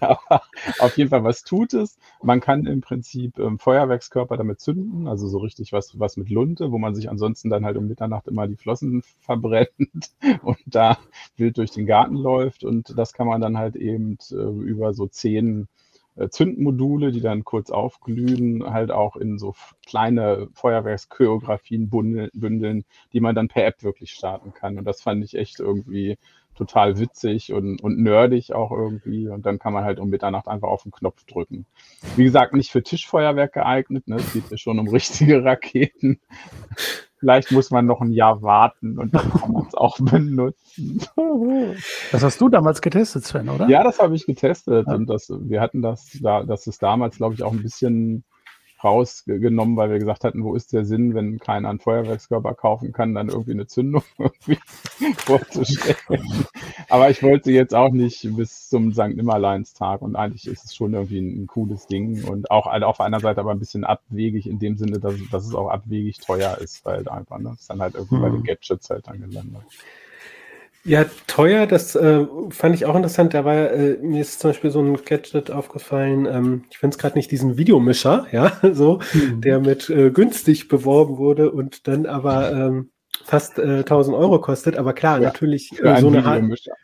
[0.00, 0.42] Aber
[0.78, 1.98] auf jeden Fall, was tut es?
[2.22, 6.70] Man kann im Prinzip ähm, Feuerwerkskörper damit zünden, also so richtig was, was mit Lunte,
[6.70, 10.12] wo man sich ansonsten dann halt um Mitternacht immer die Flossen verbrennt
[10.42, 10.98] und da
[11.36, 14.92] wild durch den Garten läuft läuft und das kann man dann halt eben äh, über
[14.94, 15.68] so zehn
[16.16, 19.54] äh, Zündmodule, die dann kurz aufglühen, halt auch in so
[19.86, 24.78] kleine Feuerwerkschoreografien bündeln, die man dann per App wirklich starten kann.
[24.78, 26.18] Und das fand ich echt irgendwie
[26.54, 29.28] total witzig und, und nerdig auch irgendwie.
[29.28, 31.66] Und dann kann man halt um Mitternacht einfach auf den Knopf drücken.
[32.14, 34.06] Wie gesagt, nicht für Tischfeuerwerk geeignet.
[34.06, 34.16] Ne?
[34.16, 36.20] Es geht ja schon um richtige Raketen.
[37.24, 41.00] Vielleicht muss man noch ein Jahr warten und dann kann man es auch benutzen.
[42.12, 43.66] Das hast du damals getestet, Sven, oder?
[43.66, 44.86] Ja, das habe ich getestet.
[44.86, 44.94] Ja.
[44.94, 48.24] Und das, wir hatten das, da, das ist damals, glaube ich, auch ein bisschen
[48.84, 53.14] rausgenommen, weil wir gesagt hatten, wo ist der Sinn, wenn keiner einen Feuerwerkskörper kaufen kann,
[53.14, 54.58] dann irgendwie eine Zündung irgendwie
[55.16, 56.46] vorzustellen.
[56.88, 59.16] Aber ich wollte jetzt auch nicht bis zum St.
[59.16, 63.00] Nimmerleinstag und eigentlich ist es schon irgendwie ein, ein cooles Ding und auch also auf
[63.00, 66.58] einer Seite aber ein bisschen abwegig in dem Sinne, dass, dass es auch abwegig teuer
[66.58, 68.22] ist, weil einfach, ne, ist dann halt irgendwie hm.
[68.22, 68.44] bei den mhm.
[68.44, 69.62] Gadgets halt dann gelandet.
[70.86, 73.32] Ja, teuer, das äh, fand ich auch interessant.
[73.32, 76.26] Da war äh, mir ist zum Beispiel so ein Gadget aufgefallen.
[76.26, 79.40] Ähm, ich finde es gerade nicht diesen Videomischer, ja, so, mhm.
[79.40, 82.90] der mit äh, günstig beworben wurde und dann aber ähm,
[83.24, 84.76] fast äh, 1000 Euro kostet.
[84.76, 86.74] Aber klar, ja, natürlich äh, so eine Videomischer.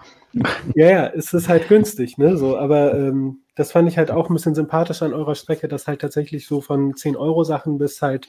[0.74, 2.38] Ja, ja, es ist halt günstig, ne?
[2.38, 5.86] So, aber ähm, das fand ich halt auch ein bisschen sympathisch an eurer Strecke, dass
[5.86, 8.26] halt tatsächlich so von 10 Euro Sachen bis halt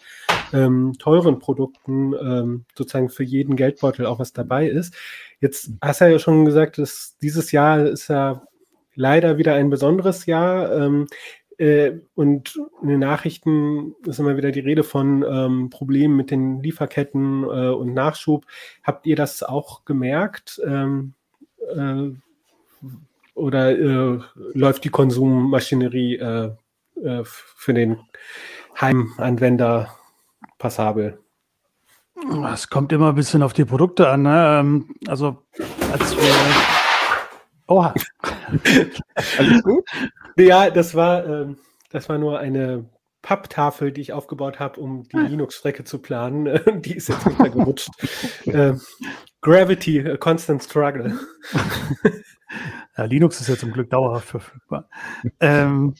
[0.51, 4.93] ähm, teuren Produkten ähm, sozusagen für jeden Geldbeutel auch was dabei ist.
[5.39, 8.43] Jetzt hast du ja schon gesagt, dass dieses Jahr ist ja
[8.93, 10.69] leider wieder ein besonderes Jahr.
[10.75, 11.07] Ähm,
[11.57, 16.61] äh, und in den Nachrichten ist immer wieder die Rede von ähm, Problemen mit den
[16.61, 18.45] Lieferketten äh, und Nachschub.
[18.83, 20.59] Habt ihr das auch gemerkt?
[20.65, 21.13] Ähm,
[21.73, 22.09] äh,
[23.33, 24.19] oder äh,
[24.53, 26.51] läuft die Konsummaschinerie äh,
[27.03, 27.99] äh, für den
[28.79, 29.95] Heimanwender
[30.57, 31.19] passabel?
[32.53, 34.23] Es kommt immer ein bisschen auf die Produkte an.
[34.23, 34.59] Ne?
[34.59, 35.43] Ähm, also,
[35.91, 36.33] als wir.
[37.67, 37.93] Oha.
[39.37, 39.85] Alles gut?
[40.37, 41.57] Ja, das war, ähm,
[41.91, 42.85] das war nur eine
[43.21, 45.21] Papptafel, die ich aufgebaut habe, um die ah.
[45.21, 46.59] Linux-Strecke zu planen.
[46.81, 47.89] die ist jetzt runtergerutscht.
[48.45, 48.81] ähm,
[49.41, 51.17] Gravity, a constant struggle.
[52.97, 54.89] Ja, Linux ist ja zum Glück dauerhaft verfügbar.
[55.39, 55.95] ähm,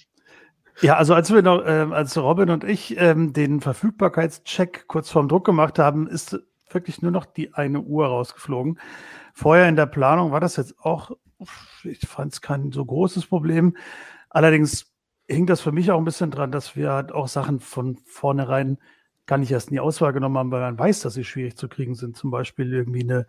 [0.82, 5.27] ja, also als wir noch, äh, als Robin und ich ähm, den Verfügbarkeitscheck kurz vorm
[5.27, 8.80] Druck gemacht haben, ist wirklich nur noch die eine Uhr rausgeflogen.
[9.34, 11.12] Vorher in der Planung war das jetzt auch,
[11.84, 13.75] ich fand es kein so großes Problem.
[14.30, 14.91] Allerdings
[15.27, 18.77] hing das für mich auch ein bisschen dran, dass wir halt auch Sachen von vornherein
[19.32, 21.67] gar nicht erst in die Auswahl genommen haben, weil man weiß, dass sie schwierig zu
[21.67, 22.17] kriegen sind.
[22.17, 23.26] Zum Beispiel irgendwie eine,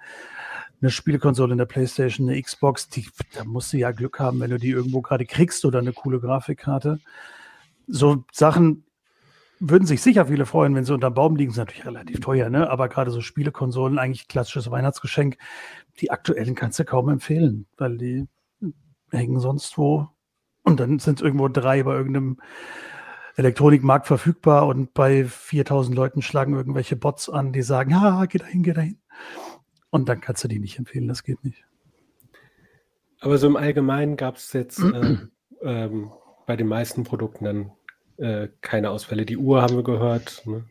[0.81, 4.51] eine Spielkonsole in der Playstation, eine Xbox, die, da musst du ja Glück haben, wenn
[4.51, 6.99] du die irgendwo gerade kriegst oder eine coole Grafikkarte
[7.87, 8.85] so Sachen
[9.61, 12.51] würden sich sicher viele freuen, wenn sie unter dem Baum liegen, sind natürlich relativ teuer,
[12.51, 12.69] ne?
[12.69, 15.37] Aber gerade so Spielekonsolen, eigentlich klassisches Weihnachtsgeschenk,
[16.01, 18.27] die aktuellen kannst du kaum empfehlen, weil die
[19.11, 20.09] hängen sonst wo.
[20.65, 22.41] Und dann sind es irgendwo drei bei irgendeinem
[23.37, 28.63] Elektronikmarkt verfügbar und bei 4000 Leuten schlagen irgendwelche Bots an, die sagen, ja, geh dahin,
[28.63, 28.99] geh dahin.
[29.91, 31.65] Und dann kannst du die nicht empfehlen, das geht nicht.
[33.21, 35.17] Aber so im Allgemeinen gab es jetzt äh,
[35.63, 36.11] ähm,
[36.47, 37.73] bei den meisten Produkten dann
[38.17, 39.25] äh, keine Ausfälle.
[39.25, 40.43] Die Uhr haben wir gehört.
[40.45, 40.65] Ne?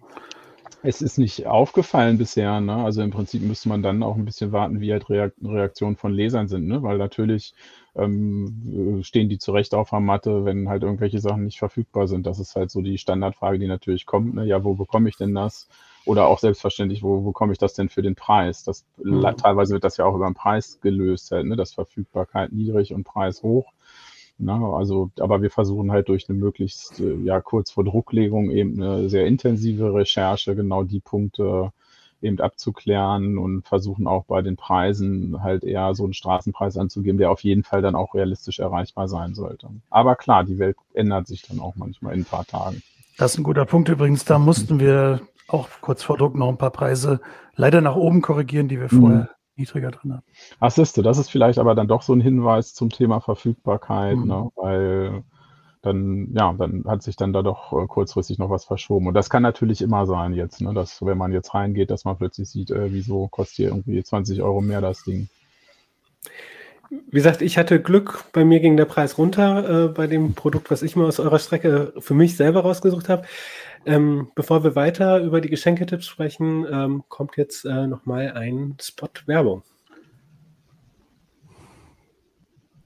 [0.84, 2.76] Es ist nicht aufgefallen bisher, ne?
[2.76, 6.48] Also im Prinzip müsste man dann auch ein bisschen warten, wie halt Reaktionen von Lesern
[6.48, 6.82] sind, ne?
[6.82, 7.54] Weil natürlich
[7.96, 12.26] ähm, stehen die zurecht auf der Matte, wenn halt irgendwelche Sachen nicht verfügbar sind.
[12.26, 14.46] Das ist halt so die Standardfrage, die natürlich kommt, ne?
[14.46, 15.68] Ja, wo bekomme ich denn das?
[16.06, 18.64] Oder auch selbstverständlich, wo bekomme ich das denn für den Preis?
[18.64, 19.22] Das, mhm.
[19.38, 21.56] Teilweise wird das ja auch über den Preis gelöst, halt, ne?
[21.56, 23.72] Das Verfügbarkeit niedrig und Preis hoch.
[24.42, 24.54] Ne?
[24.54, 29.08] Also, aber wir versuchen halt durch eine möglichst, äh, ja, kurz vor Drucklegung eben eine
[29.10, 31.72] sehr intensive Recherche genau die Punkte
[32.22, 37.32] eben abzuklären und versuchen auch bei den Preisen halt eher so einen Straßenpreis anzugeben, der
[37.32, 39.70] auf jeden Fall dann auch realistisch erreichbar sein sollte.
[39.90, 42.82] Aber klar, die Welt ändert sich dann auch manchmal in ein paar Tagen.
[43.18, 44.26] Das ist ein guter Punkt übrigens.
[44.26, 47.20] Da mussten wir auch kurz vor Druck noch ein paar Preise
[47.56, 49.28] leider nach oben korrigieren, die wir vorher mhm
[49.62, 50.24] niedriger drin hat.
[50.60, 54.28] Ach, siehste, das ist vielleicht aber dann doch so ein Hinweis zum Thema Verfügbarkeit, mhm.
[54.28, 54.50] ne?
[54.56, 55.24] weil
[55.82, 59.08] dann, ja, dann hat sich dann da doch äh, kurzfristig noch was verschoben.
[59.08, 62.18] Und das kann natürlich immer sein jetzt, ne, dass wenn man jetzt reingeht, dass man
[62.18, 65.30] plötzlich sieht, äh, wieso kostet hier irgendwie 20 Euro mehr das Ding.
[66.90, 70.70] Wie gesagt, ich hatte Glück, bei mir ging der Preis runter äh, bei dem Produkt,
[70.70, 73.24] was ich mal aus eurer Strecke für mich selber rausgesucht habe.
[73.86, 79.10] Ähm, bevor wir weiter über die Geschenketipps sprechen, ähm, kommt jetzt äh, nochmal ein Spot
[79.26, 79.64] Werbung.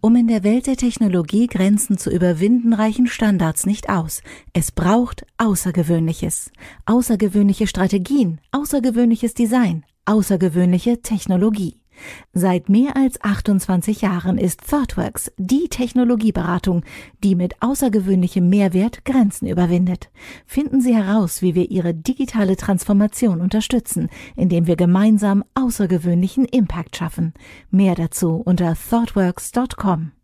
[0.06, 4.22] Um in der Welt der Technologie Grenzen zu überwinden, reichen Standards nicht aus.
[4.54, 6.52] Es braucht Außergewöhnliches.
[6.86, 11.80] Außergewöhnliche Strategien, außergewöhnliches Design, außergewöhnliche Technologie.
[12.34, 16.84] Seit mehr als 28 Jahren ist ThoughtWorks die Technologieberatung,
[17.24, 20.10] die mit außergewöhnlichem Mehrwert Grenzen überwindet.
[20.46, 27.34] Finden Sie heraus, wie wir Ihre digitale Transformation unterstützen, indem wir gemeinsam außergewöhnlichen Impact schaffen.
[27.70, 30.15] Mehr dazu unter thoughtworks.com.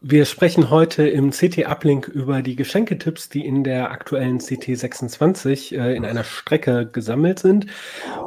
[0.00, 5.74] Wir sprechen heute im CT Uplink über die Geschenketipps, die in der aktuellen CT 26
[5.74, 7.66] äh, in einer Strecke gesammelt sind.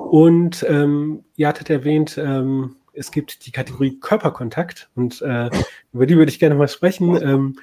[0.09, 5.49] Und ähm, ihr hattet erwähnt, ähm, es gibt die Kategorie Körperkontakt und äh,
[5.93, 7.15] über die würde ich gerne mal sprechen.
[7.15, 7.55] Ähm,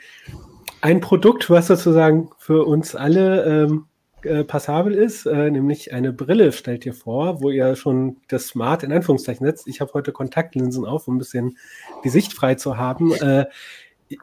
[0.80, 3.84] ein Produkt, was sozusagen für uns alle ähm,
[4.22, 8.84] äh, passabel ist, äh, nämlich eine Brille stellt ihr vor, wo ihr schon das Smart
[8.84, 9.68] in Anführungszeichen setzt.
[9.68, 11.58] Ich habe heute Kontaktlinsen auf, um ein bisschen
[12.04, 13.12] die Sicht frei zu haben.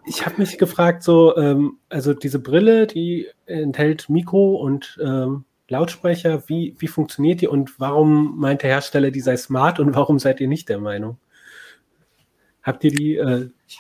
[0.05, 6.47] Ich habe mich gefragt, so, ähm, also diese Brille, die enthält Mikro und ähm, Lautsprecher,
[6.47, 10.39] wie, wie funktioniert die und warum meint der Hersteller, die sei smart und warum seid
[10.39, 11.17] ihr nicht der Meinung?
[12.63, 13.15] Habt ihr die?
[13.15, 13.79] Äh, ich,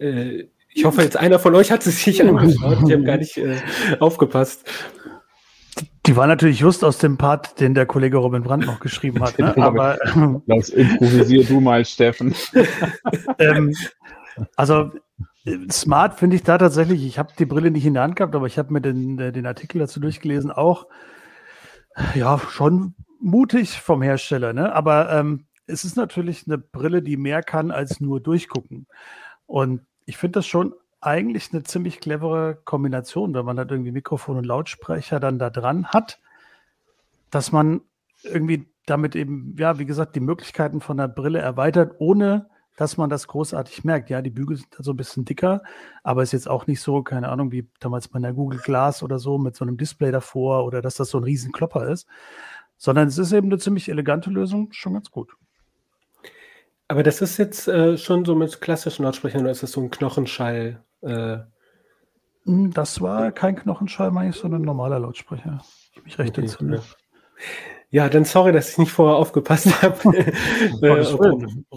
[0.00, 2.78] äh, ich hoffe, jetzt einer von euch hat sie sich angeschaut.
[2.86, 3.56] Ich habe gar nicht äh,
[4.00, 4.70] aufgepasst.
[6.08, 9.38] Die war natürlich just aus dem Part, den der Kollege Robin Brandt noch geschrieben hat.
[9.38, 9.54] Ne?
[9.62, 9.98] Aber
[10.46, 12.34] Lass improvisier du mal, Steffen.
[13.38, 13.74] ähm,
[14.56, 14.90] also
[15.70, 17.04] smart finde ich da tatsächlich.
[17.04, 19.32] Ich habe die Brille nicht in der Hand gehabt, aber ich habe mir den, äh,
[19.32, 20.50] den Artikel dazu durchgelesen.
[20.50, 20.86] Auch
[22.14, 24.54] ja schon mutig vom Hersteller.
[24.54, 24.72] Ne?
[24.74, 28.86] Aber ähm, es ist natürlich eine Brille, die mehr kann als nur durchgucken.
[29.44, 34.36] Und ich finde das schon eigentlich eine ziemlich clevere Kombination, wenn man halt irgendwie Mikrofon
[34.36, 36.20] und Lautsprecher dann da dran hat,
[37.30, 37.82] dass man
[38.22, 43.10] irgendwie damit eben, ja, wie gesagt, die Möglichkeiten von der Brille erweitert, ohne dass man
[43.10, 44.08] das großartig merkt.
[44.08, 45.62] Ja, die Bügel sind so ein bisschen dicker,
[46.04, 49.18] aber ist jetzt auch nicht so, keine Ahnung, wie damals bei der Google Glass oder
[49.18, 52.06] so mit so einem Display davor oder dass das so ein Riesenklopper ist,
[52.76, 55.34] sondern es ist eben eine ziemlich elegante Lösung, schon ganz gut.
[56.86, 59.90] Aber das ist jetzt äh, schon so mit klassischen Lautsprechern oder ist das so ein
[59.90, 60.82] Knochenschall?
[61.02, 61.38] Äh,
[62.44, 65.60] hm, das war kein Knochenschall, meine ich, sondern ein normaler Lautsprecher.
[65.94, 66.82] Ich mich recht okay, entsinne.
[67.90, 70.16] Ja, dann sorry, dass ich nicht vorher aufgepasst habe.
[70.16, 71.00] äh,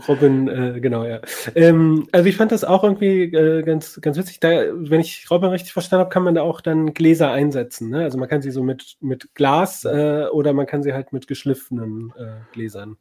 [0.08, 1.22] Robin, äh, genau, ja.
[1.56, 4.42] Ähm, also ich fand das auch irgendwie äh, ganz, ganz witzig.
[4.42, 7.90] Da, wenn ich Robin richtig verstanden habe, kann man da auch dann Gläser einsetzen.
[7.90, 8.04] Ne?
[8.04, 11.28] Also man kann sie so mit, mit Glas äh, oder man kann sie halt mit
[11.28, 12.98] geschliffenen äh, Gläsern.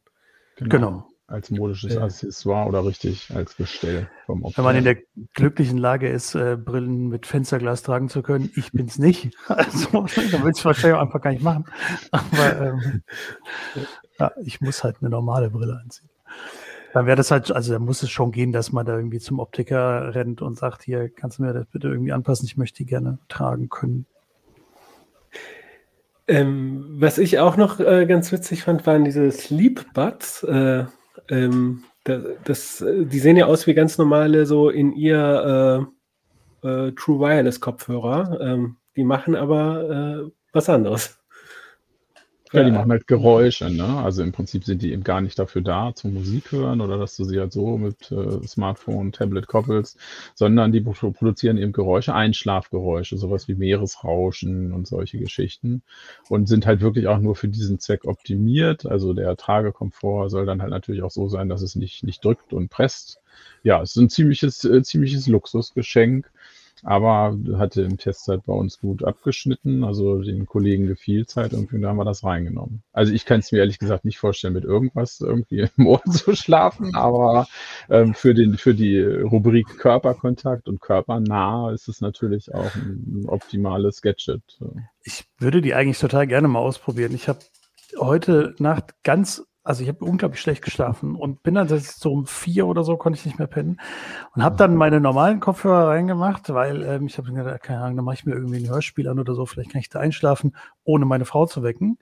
[0.55, 0.69] Genau.
[0.69, 2.03] genau als modisches ja.
[2.03, 4.57] Accessoire oder richtig als Gestell vom Opfer.
[4.57, 4.97] Wenn man in der
[5.33, 9.35] glücklichen Lage ist, äh, Brillen mit Fensterglas tragen zu können, ich bin es nicht.
[9.47, 11.65] Also, da will ich wahrscheinlich auch einfach gar nicht machen.
[12.11, 13.03] Aber ähm,
[14.19, 16.09] ja, ich muss halt eine normale Brille anziehen.
[16.93, 19.39] Dann wäre das halt, also da muss es schon gehen, dass man da irgendwie zum
[19.39, 22.85] Optiker rennt und sagt, hier, kannst du mir das bitte irgendwie anpassen, ich möchte die
[22.85, 24.05] gerne tragen können.
[26.27, 30.43] Ähm, was ich auch noch äh, ganz witzig fand, waren diese Sleep Buds.
[30.43, 30.85] Äh,
[31.29, 35.87] ähm, das, das, die sehen ja aus wie ganz normale, so in ihr
[36.63, 38.39] äh, äh, True Wireless Kopfhörer.
[38.41, 41.20] Ähm, die machen aber äh, was anderes.
[42.53, 43.85] Ja, die machen halt Geräusche, ne?
[44.03, 47.15] Also im Prinzip sind die eben gar nicht dafür da, zum Musik hören oder dass
[47.15, 49.97] du sie halt so mit äh, Smartphone, Tablet koppelst,
[50.35, 55.81] sondern die produzieren eben Geräusche, Einschlafgeräusche, sowas wie Meeresrauschen und solche Geschichten
[56.27, 58.85] und sind halt wirklich auch nur für diesen Zweck optimiert.
[58.85, 62.51] Also der Tragekomfort soll dann halt natürlich auch so sein, dass es nicht, nicht drückt
[62.51, 63.21] und presst.
[63.63, 66.29] Ja, es ist ein ziemliches, äh, ziemliches Luxusgeschenk
[66.83, 69.83] aber hatte im Testzeit bei uns gut abgeschnitten.
[69.83, 72.83] Also den Kollegen gefiel es halt irgendwie, da haben wir das reingenommen.
[72.91, 76.35] Also ich kann es mir ehrlich gesagt nicht vorstellen, mit irgendwas irgendwie im Ohr zu
[76.35, 77.47] schlafen, aber
[77.89, 83.29] ähm, für, den, für die Rubrik Körperkontakt und körpernah ist es natürlich auch ein, ein
[83.29, 84.41] optimales Gadget.
[85.03, 87.13] Ich würde die eigentlich total gerne mal ausprobieren.
[87.13, 87.39] Ich habe
[87.97, 92.65] heute Nacht ganz also ich habe unglaublich schlecht geschlafen und bin dann so um vier
[92.65, 93.79] oder so konnte ich nicht mehr pennen
[94.33, 98.05] und habe dann meine normalen Kopfhörer reingemacht, weil ähm, ich habe gedacht, keine Ahnung, dann
[98.05, 101.05] mache ich mir irgendwie ein Hörspiel an oder so, vielleicht kann ich da einschlafen, ohne
[101.05, 101.99] meine Frau zu wecken.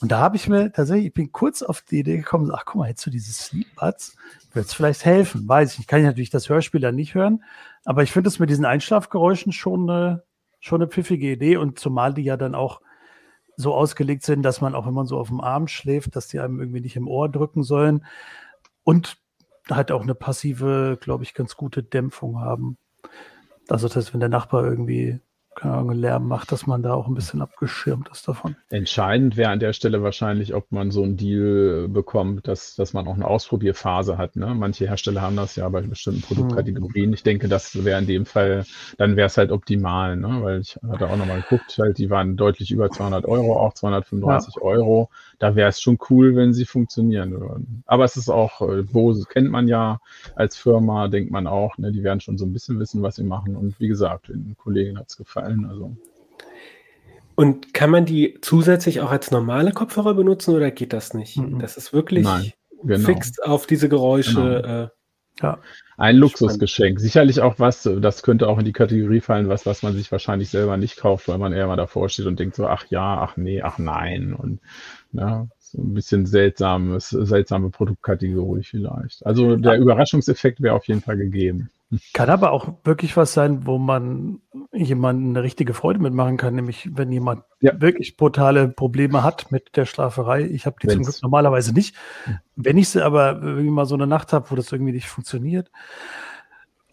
[0.00, 2.76] Und da habe ich mir tatsächlich, ich bin kurz auf die Idee gekommen, ach guck
[2.76, 4.16] mal, hättest du dieses Sleepbuds,
[4.52, 5.88] wird es vielleicht helfen, weiß ich nicht.
[5.88, 7.44] Kann ich natürlich das Hörspiel dann nicht hören,
[7.84, 10.22] aber ich finde es mit diesen Einschlafgeräuschen schon eine,
[10.60, 12.80] schon eine pfiffige Idee und zumal die ja dann auch
[13.56, 16.40] so ausgelegt sind, dass man auch, wenn man so auf dem Arm schläft, dass die
[16.40, 18.04] einem irgendwie nicht im Ohr drücken sollen
[18.84, 19.18] und
[19.70, 22.76] halt auch eine passive, glaube ich, ganz gute Dämpfung haben.
[23.68, 25.20] Also das heißt, wenn der Nachbar irgendwie
[25.56, 28.56] keine Ahnung, Lärm macht, dass man da auch ein bisschen abgeschirmt ist davon.
[28.68, 33.08] Entscheidend wäre an der Stelle wahrscheinlich, ob man so einen Deal bekommt, dass, dass man
[33.08, 34.36] auch eine Ausprobierphase hat.
[34.36, 34.54] Ne?
[34.54, 37.12] Manche Hersteller haben das ja bei bestimmten Produktkategorien.
[37.14, 38.66] Ich denke, das wäre in dem Fall,
[38.98, 40.42] dann wäre es halt optimal, ne?
[40.42, 44.56] weil ich hatte auch nochmal geguckt, halt, die waren deutlich über 200 Euro, auch 235
[44.56, 44.62] ja.
[44.62, 45.08] Euro.
[45.38, 47.82] Da wäre es schon cool, wenn sie funktionieren würden.
[47.86, 50.00] Aber es ist auch, äh, Bose kennt man ja
[50.34, 51.92] als Firma, denkt man auch, ne?
[51.92, 53.56] die werden schon so ein bisschen wissen, was sie machen.
[53.56, 55.66] Und wie gesagt, den Kollegen hat es gefallen gefallen.
[55.66, 55.96] Also.
[57.34, 61.36] Und kann man die zusätzlich auch als normale Kopfhörer benutzen oder geht das nicht?
[61.36, 61.58] Mhm.
[61.58, 63.06] Das ist wirklich Nein, genau.
[63.06, 64.62] fix auf diese Geräusche.
[64.62, 64.84] Genau.
[64.84, 64.88] Äh,
[65.42, 65.58] ja.
[65.98, 66.98] Ein Luxusgeschenk.
[66.98, 70.48] Sicherlich auch was, das könnte auch in die Kategorie fallen, was, was man sich wahrscheinlich
[70.48, 73.36] selber nicht kauft, weil man eher mal davor steht und denkt so, ach ja, ach
[73.36, 74.32] nee, ach nein.
[74.32, 74.60] Und
[75.12, 79.26] ja, so ein bisschen seltsames, seltsame Produktkategorie vielleicht.
[79.26, 81.70] Also der Überraschungseffekt wäre auf jeden Fall gegeben.
[82.12, 84.40] Kann aber auch wirklich was sein, wo man
[84.72, 87.80] jemanden eine richtige Freude mitmachen kann, nämlich wenn jemand ja.
[87.80, 90.42] wirklich brutale Probleme hat mit der Schlaferei.
[90.42, 90.94] Ich habe die Wenn's.
[90.94, 91.94] zum Glück normalerweise nicht.
[92.56, 95.70] Wenn ich sie aber irgendwie mal so eine Nacht habe, wo das irgendwie nicht funktioniert,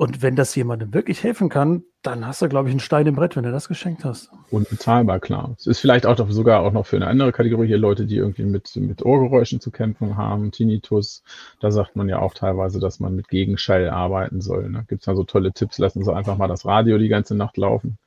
[0.03, 3.15] und wenn das jemandem wirklich helfen kann, dann hast du, glaube ich, einen Stein im
[3.15, 4.29] Brett, wenn du das geschenkt hast.
[4.51, 5.55] Unbezahlbar, klar.
[5.57, 8.43] Es ist vielleicht auch sogar auch noch für eine andere Kategorie hier Leute, die irgendwie
[8.43, 11.23] mit, mit Ohrgeräuschen zu kämpfen haben, Tinnitus.
[11.61, 14.69] Da sagt man ja auch teilweise, dass man mit Gegenschall arbeiten soll.
[14.69, 14.83] Ne?
[14.89, 17.55] Gibt es da so tolle Tipps, lassen Sie einfach mal das Radio die ganze Nacht
[17.55, 17.97] laufen.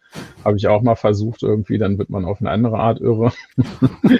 [0.44, 3.32] Habe ich auch mal versucht irgendwie, dann wird man auf eine andere Art irre.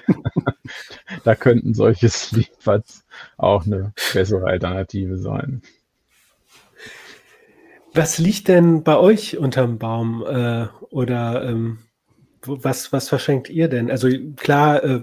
[1.24, 3.04] da könnten solche Sleeppads
[3.36, 5.60] auch eine bessere Alternative sein.
[7.96, 10.22] Was liegt denn bei euch unterm Baum?
[10.26, 11.78] Äh, oder ähm,
[12.42, 13.90] was, was verschenkt ihr denn?
[13.90, 15.00] Also klar, äh,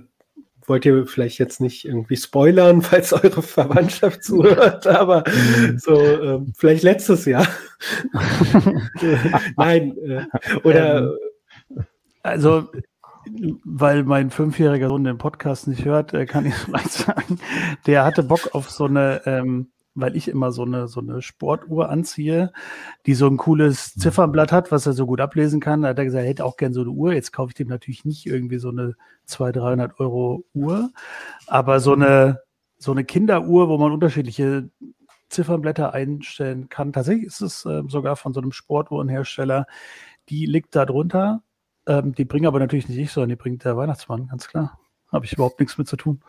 [0.67, 5.79] wollt ihr vielleicht jetzt nicht irgendwie spoilern, falls eure Verwandtschaft zuhört, aber mhm.
[5.79, 7.47] so äh, vielleicht letztes Jahr.
[9.57, 10.25] Nein, äh,
[10.63, 10.97] oder.
[10.99, 11.17] Ähm,
[12.21, 12.69] also,
[13.65, 17.39] weil mein fünfjähriger Sohn den Podcast nicht hört, äh, kann ich vielleicht sagen,
[17.85, 21.89] der hatte Bock auf so eine ähm, weil ich immer so eine, so eine Sportuhr
[21.89, 22.51] anziehe,
[23.05, 24.01] die so ein cooles mhm.
[24.01, 25.83] Ziffernblatt hat, was er so gut ablesen kann.
[25.83, 27.13] Da hat er gesagt, er hätte auch gern so eine Uhr.
[27.13, 30.91] Jetzt kaufe ich dem natürlich nicht irgendwie so eine 200, 300 Euro Uhr,
[31.47, 32.41] aber so eine,
[32.77, 34.69] so eine Kinderuhr, wo man unterschiedliche
[35.29, 36.93] Ziffernblätter einstellen kann.
[36.93, 39.65] Tatsächlich ist es äh, sogar von so einem Sportuhrenhersteller,
[40.29, 41.41] die liegt da drunter.
[41.85, 44.79] Ähm, die bringen aber natürlich nicht ich, sondern die bringt der Weihnachtsmann, ganz klar.
[45.11, 46.21] Habe ich überhaupt nichts mit zu tun.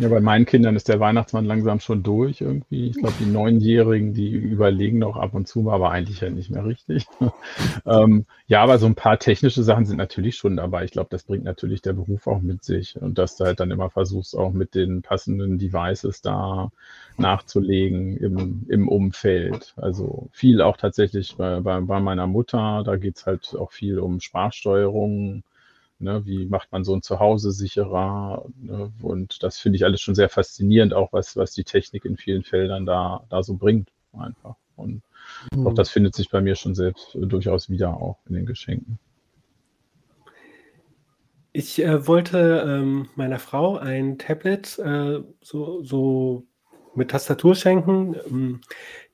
[0.00, 2.88] Ja, bei meinen Kindern ist der Weihnachtsmann langsam schon durch irgendwie.
[2.88, 6.64] Ich glaube, die Neunjährigen, die überlegen noch ab und zu aber eigentlich ja nicht mehr
[6.64, 7.06] richtig.
[7.86, 10.84] ähm, ja, aber so ein paar technische Sachen sind natürlich schon dabei.
[10.84, 13.70] Ich glaube, das bringt natürlich der Beruf auch mit sich und dass du halt dann
[13.70, 16.72] immer versuchst, auch mit den passenden Devices da
[17.18, 19.74] nachzulegen im, im Umfeld.
[19.76, 22.84] Also viel auch tatsächlich bei, bei, bei meiner Mutter.
[22.86, 25.42] Da geht's halt auch viel um Sprachsteuerung
[26.02, 28.46] Ne, wie macht man so ein Zuhause sicherer?
[28.56, 28.90] Ne?
[29.02, 32.42] Und das finde ich alles schon sehr faszinierend, auch was, was die Technik in vielen
[32.42, 34.56] Feldern da, da so bringt, einfach.
[34.76, 35.02] Und
[35.54, 35.66] mhm.
[35.66, 38.98] auch das findet sich bei mir schon selbst durchaus wieder auch in den Geschenken.
[41.52, 46.46] Ich äh, wollte ähm, meiner Frau ein Tablet äh, so, so
[46.94, 48.16] mit Tastatur schenken.
[48.28, 48.60] Ähm,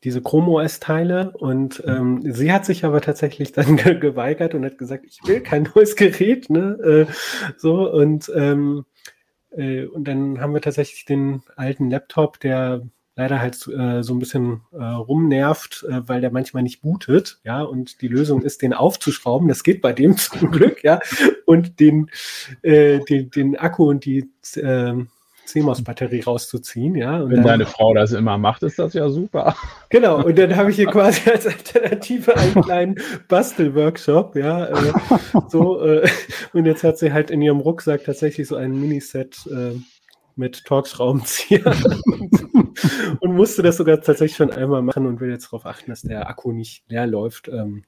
[0.04, 4.78] diese Chrome OS-Teile und ähm, sie hat sich aber tatsächlich dann ge geweigert und hat
[4.78, 7.06] gesagt, ich will kein neues Gerät, ne?
[7.08, 7.12] Äh,
[7.56, 8.84] so und ähm,
[9.50, 12.82] äh, und dann haben wir tatsächlich den alten Laptop, der
[13.16, 17.62] leider halt äh, so ein bisschen äh, rumnervt, äh, weil der manchmal nicht bootet, ja,
[17.62, 19.48] und die Lösung ist, den aufzuschrauben.
[19.48, 21.00] Das geht bei dem zum Glück, ja,
[21.46, 22.10] und den,
[22.62, 24.94] äh, den, den Akku und die äh,
[25.46, 26.94] CMOS-Batterie rauszuziehen.
[26.94, 29.56] Ja, und Wenn dann, deine Frau das immer macht, ist das ja super.
[29.88, 32.94] Genau, und dann habe ich hier quasi als Alternative einen kleinen
[33.28, 34.66] Bastel-Workshop, ja.
[34.66, 34.92] Äh,
[35.48, 36.08] so, äh,
[36.52, 39.78] und jetzt hat sie halt in ihrem Rucksack tatsächlich so ein Miniset äh,
[40.36, 41.64] mit Torx-Schraubenzieher
[43.20, 46.28] und musste das sogar tatsächlich schon einmal machen und will jetzt darauf achten, dass der
[46.28, 47.48] Akku nicht leer läuft.
[47.48, 47.84] Ähm,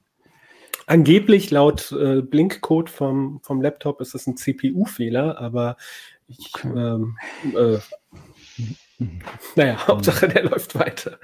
[0.87, 5.77] angeblich laut äh, Blinkcode vom, vom Laptop ist es ein CPU-Fehler, aber
[6.29, 7.17] ich, ähm,
[7.55, 7.79] äh,
[9.55, 11.19] naja, Hauptsache der läuft weiter.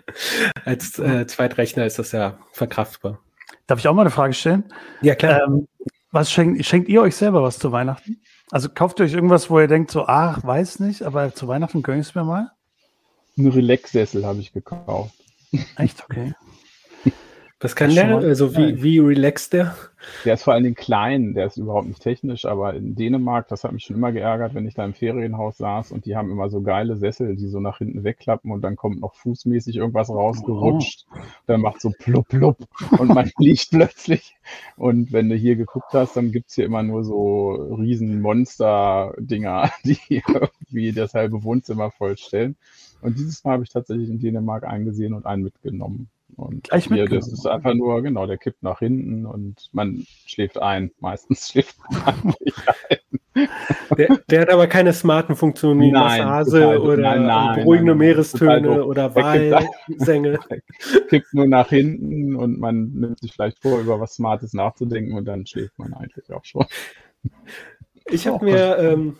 [0.65, 3.19] Als äh, Zweitrechner ist das ja verkraftbar.
[3.67, 4.65] Darf ich auch mal eine Frage stellen?
[5.01, 5.43] Ja, klar.
[5.45, 5.67] Ähm,
[6.11, 8.21] Was schenkt, schenkt ihr euch selber was zu Weihnachten?
[8.51, 11.81] Also kauft ihr euch irgendwas, wo ihr denkt, so, ach, weiß nicht, aber zu Weihnachten
[11.81, 12.51] gönne ich es mir mal?
[13.37, 15.15] Einen Relax-Sessel habe ich gekauft.
[15.77, 16.03] Echt?
[16.03, 16.33] Okay.
[17.61, 18.17] Was kann der?
[18.17, 19.75] Also wie, wie relaxed der?
[20.25, 23.63] Der ist vor allen Dingen klein, der ist überhaupt nicht technisch, aber in Dänemark, das
[23.63, 26.49] hat mich schon immer geärgert, wenn ich da im Ferienhaus saß und die haben immer
[26.49, 31.07] so geile Sessel, die so nach hinten wegklappen und dann kommt noch fußmäßig irgendwas rausgerutscht.
[31.09, 31.17] Oh.
[31.47, 32.57] Dann macht so plupp, plupp
[32.99, 34.35] und man liegt plötzlich.
[34.75, 39.97] Und wenn du hier geguckt hast, dann gibt's hier immer nur so riesen Monster-Dinger, die
[40.09, 42.57] irgendwie das halbe Wohnzimmer vollstellen.
[43.01, 46.09] Und dieses Mal habe ich tatsächlich in Dänemark eingesehen und einen mitgenommen.
[46.35, 50.61] Und Gleich hier, das ist einfach nur, genau, der kippt nach hinten und man schläft
[50.61, 50.91] ein.
[50.99, 52.33] Meistens schläft man ein.
[53.97, 57.95] Der, der, hat aber keine smarten Funktionen wie nein, Massage total, oder nein, nein, beruhigende
[57.95, 60.39] Meerestöne oder Wahlsänge.
[61.09, 65.25] Kippt nur nach hinten und man nimmt sich vielleicht vor, über was Smartes nachzudenken und
[65.25, 66.65] dann schläft man eigentlich auch schon.
[68.05, 69.17] Ich habe mir ähm,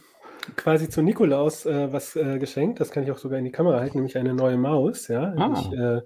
[0.55, 2.79] quasi zu Nikolaus äh, was äh, geschenkt.
[2.79, 5.07] Das kann ich auch sogar in die Kamera halten, nämlich eine neue Maus.
[5.07, 5.53] Ja, ah.
[5.59, 6.01] ich, äh,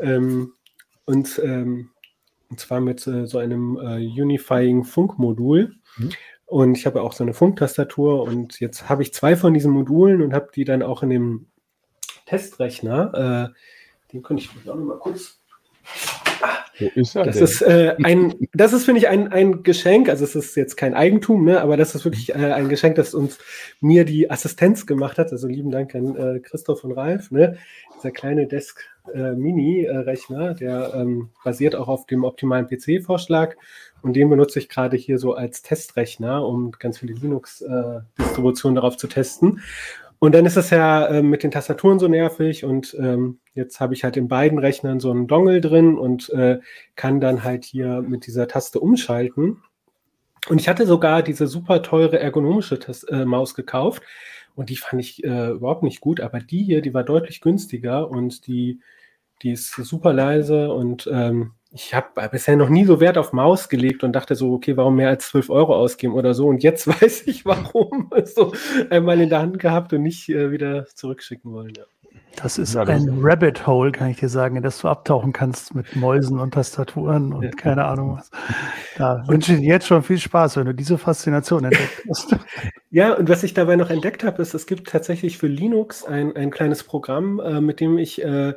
[0.00, 0.52] ähm,
[1.04, 1.90] und, ähm,
[2.50, 5.74] und zwar mit äh, so einem äh, Unifying Funkmodul.
[5.96, 6.10] Mhm.
[6.46, 10.22] Und ich habe auch so eine Funktastatur und jetzt habe ich zwei von diesen Modulen
[10.22, 11.46] und habe die dann auch in dem
[12.26, 13.52] Testrechner.
[13.52, 15.40] Äh, den könnte ich auch noch mal kurz
[16.78, 17.44] wo ist er das denn?
[17.44, 20.08] ist äh, ein, das ist finde ich ein, ein Geschenk.
[20.08, 23.14] Also es ist jetzt kein Eigentum, ne, aber das ist wirklich äh, ein Geschenk, das
[23.14, 23.38] uns
[23.80, 25.32] mir die Assistenz gemacht hat.
[25.32, 27.30] Also lieben Dank an äh, Christoph und Ralf.
[27.30, 27.58] Ne,
[27.96, 28.80] dieser kleine Desk
[29.14, 33.56] äh, Mini Rechner, der ähm, basiert auch auf dem optimalen PC-Vorschlag
[34.02, 38.96] und den benutze ich gerade hier so als Testrechner, um ganz viele Linux-Distributionen äh, darauf
[38.96, 39.60] zu testen.
[40.18, 43.94] Und dann ist es ja äh, mit den Tastaturen so nervig und ähm, jetzt habe
[43.94, 46.60] ich halt in beiden Rechnern so einen Dongle drin und äh,
[46.94, 49.62] kann dann halt hier mit dieser Taste umschalten.
[50.48, 54.02] Und ich hatte sogar diese super teure ergonomische Tas äh, Maus gekauft
[54.54, 58.10] und die fand ich äh, überhaupt nicht gut, aber die hier, die war deutlich günstiger
[58.10, 58.80] und die,
[59.42, 63.68] die ist super leise und ähm, ich habe bisher noch nie so Wert auf Maus
[63.68, 66.46] gelegt und dachte so, okay, warum mehr als 12 Euro ausgeben oder so?
[66.46, 68.10] Und jetzt weiß ich, warum.
[68.24, 68.52] so
[68.90, 71.74] einmal in der Hand gehabt und nicht äh, wieder zurückschicken wollen.
[71.76, 71.84] Ja.
[72.36, 75.32] Das ist ja, das ein Rabbit Hole, kann ich dir sagen, in das du abtauchen
[75.32, 77.50] kannst mit Mäusen und Tastaturen und ja.
[77.50, 78.30] keine Ahnung was.
[78.98, 82.36] Da wünsche ich dir jetzt schon viel Spaß, wenn du diese Faszination entdeckt hast.
[82.90, 86.34] Ja, und was ich dabei noch entdeckt habe, ist, es gibt tatsächlich für Linux ein,
[86.34, 88.54] ein kleines Programm, äh, mit dem ich äh,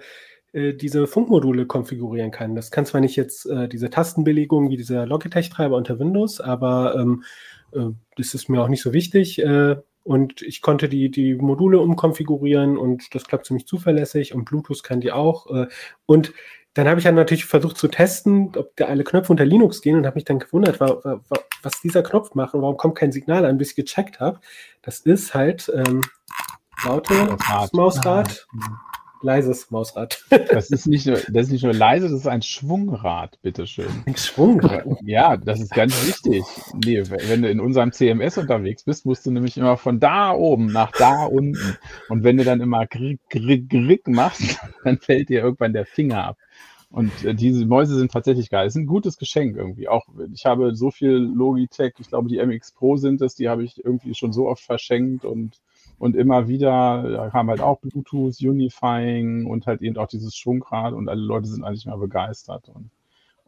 [0.54, 2.56] äh, diese Funkmodule konfigurieren kann.
[2.56, 7.24] Das kann zwar nicht jetzt äh, diese Tastenbelegung wie dieser Logitech-Treiber unter Windows, aber ähm,
[7.72, 9.40] äh, das ist mir auch nicht so wichtig.
[9.40, 14.84] Äh, und ich konnte die, die Module umkonfigurieren und das klappt ziemlich zuverlässig und Bluetooth
[14.84, 15.48] kann die auch.
[15.54, 15.68] Äh,
[16.06, 16.34] und
[16.74, 19.98] dann habe ich dann natürlich versucht zu testen, ob da alle Knöpfe unter Linux gehen
[19.98, 21.22] und habe mich dann gewundert, wa, wa,
[21.62, 24.40] was dieser Knopf macht und warum kommt kein Signal an, bis ich gecheckt habe.
[24.82, 26.02] Das ist halt ähm,
[26.86, 27.38] laute
[27.74, 28.48] Mausrad.
[28.62, 28.89] Ah
[29.22, 30.24] leises Mausrad.
[30.50, 33.90] Das ist nicht nur, das ist nicht nur leise, das ist ein Schwungrad, bitteschön.
[34.06, 34.86] Ein Schwungrad?
[35.04, 36.44] Ja, das ist ganz wichtig.
[36.86, 40.68] Nee, wenn du in unserem CMS unterwegs bist, musst du nämlich immer von da oben
[40.68, 41.78] nach da unten.
[42.10, 46.24] Und wenn du dann immer grick, grick, grick machst, dann fällt dir irgendwann der Finger
[46.24, 46.38] ab.
[46.92, 48.66] Und äh, diese Mäuse sind tatsächlich geil.
[48.66, 49.88] Das ist ein gutes Geschenk irgendwie.
[49.88, 53.64] Auch ich habe so viel Logitech, ich glaube, die MX Pro sind es, die habe
[53.64, 55.60] ich irgendwie schon so oft verschenkt und
[56.00, 60.94] und immer wieder ja, haben halt auch Bluetooth, Unifying und halt eben auch dieses Schwungrad
[60.94, 62.70] und alle Leute sind eigentlich mal begeistert.
[62.74, 62.90] Und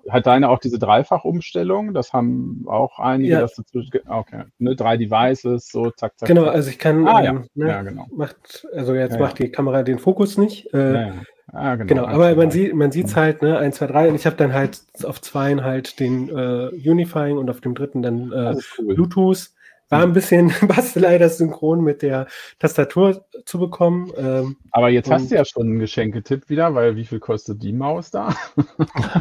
[0.09, 1.93] hat deine auch diese Dreifachumstellung?
[1.93, 3.41] Das haben auch einige, ja.
[3.41, 3.63] dass du
[4.07, 6.27] okay, ne, drei Devices, so zack, zack.
[6.27, 7.43] Genau, also ich kann, ah, ähm, ja.
[7.55, 8.07] Ne, ja, genau.
[8.11, 10.73] macht, also jetzt macht die Kamera den Fokus nicht.
[10.73, 11.11] Äh,
[11.53, 11.85] ja, genau.
[11.85, 12.05] genau.
[12.05, 14.81] aber man sieht man sieht's halt, ne, 1, 2, 3 und ich habe dann halt
[15.03, 18.95] auf zwei halt den äh, Unifying und auf dem dritten dann äh, cool.
[18.95, 19.51] Bluetooth.
[19.91, 22.27] War ein bisschen Bastelei, das synchron mit der
[22.59, 24.11] Tastatur zu bekommen.
[24.17, 27.73] Ähm, Aber jetzt hast du ja schon einen Geschenketipp wieder, weil wie viel kostet die
[27.73, 28.33] Maus da?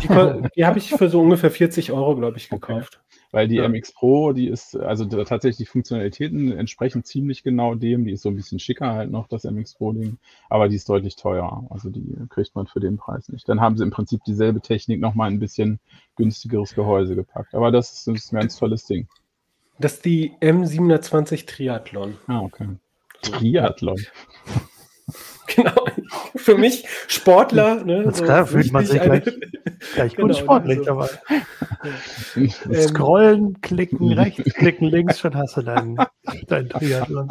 [0.02, 0.08] Die,
[0.56, 3.00] die habe ich für so ungefähr 40 Euro, glaube ich, gekauft.
[3.00, 3.20] Okay.
[3.32, 3.68] Weil die ja.
[3.68, 8.04] MX Pro, die ist, also tatsächlich die Funktionalitäten entsprechen ziemlich genau dem.
[8.04, 10.18] Die ist so ein bisschen schicker halt noch, das MX Pro-Ding.
[10.48, 11.64] Aber die ist deutlich teurer.
[11.70, 13.48] Also die kriegt man für den Preis nicht.
[13.48, 15.80] Dann haben sie im Prinzip dieselbe Technik nochmal ein bisschen
[16.16, 17.54] günstigeres Gehäuse gepackt.
[17.54, 19.08] Aber das ist, das ist ein ganz tolles Ding.
[19.80, 22.18] Das ist die M720 Triathlon.
[22.26, 22.68] Ah, okay.
[23.22, 23.98] Triathlon.
[25.56, 25.86] genau.
[26.36, 27.82] Für mich Sportler.
[27.82, 29.24] Ne, das so klar, fühlt man sich gleich,
[29.94, 31.08] gleich genau, gut sportlich also, dabei.
[32.68, 32.78] Ja.
[32.88, 35.96] Scrollen, klicken rechts, klicken links, schon hast du deinen,
[36.46, 37.30] deinen Triathlon.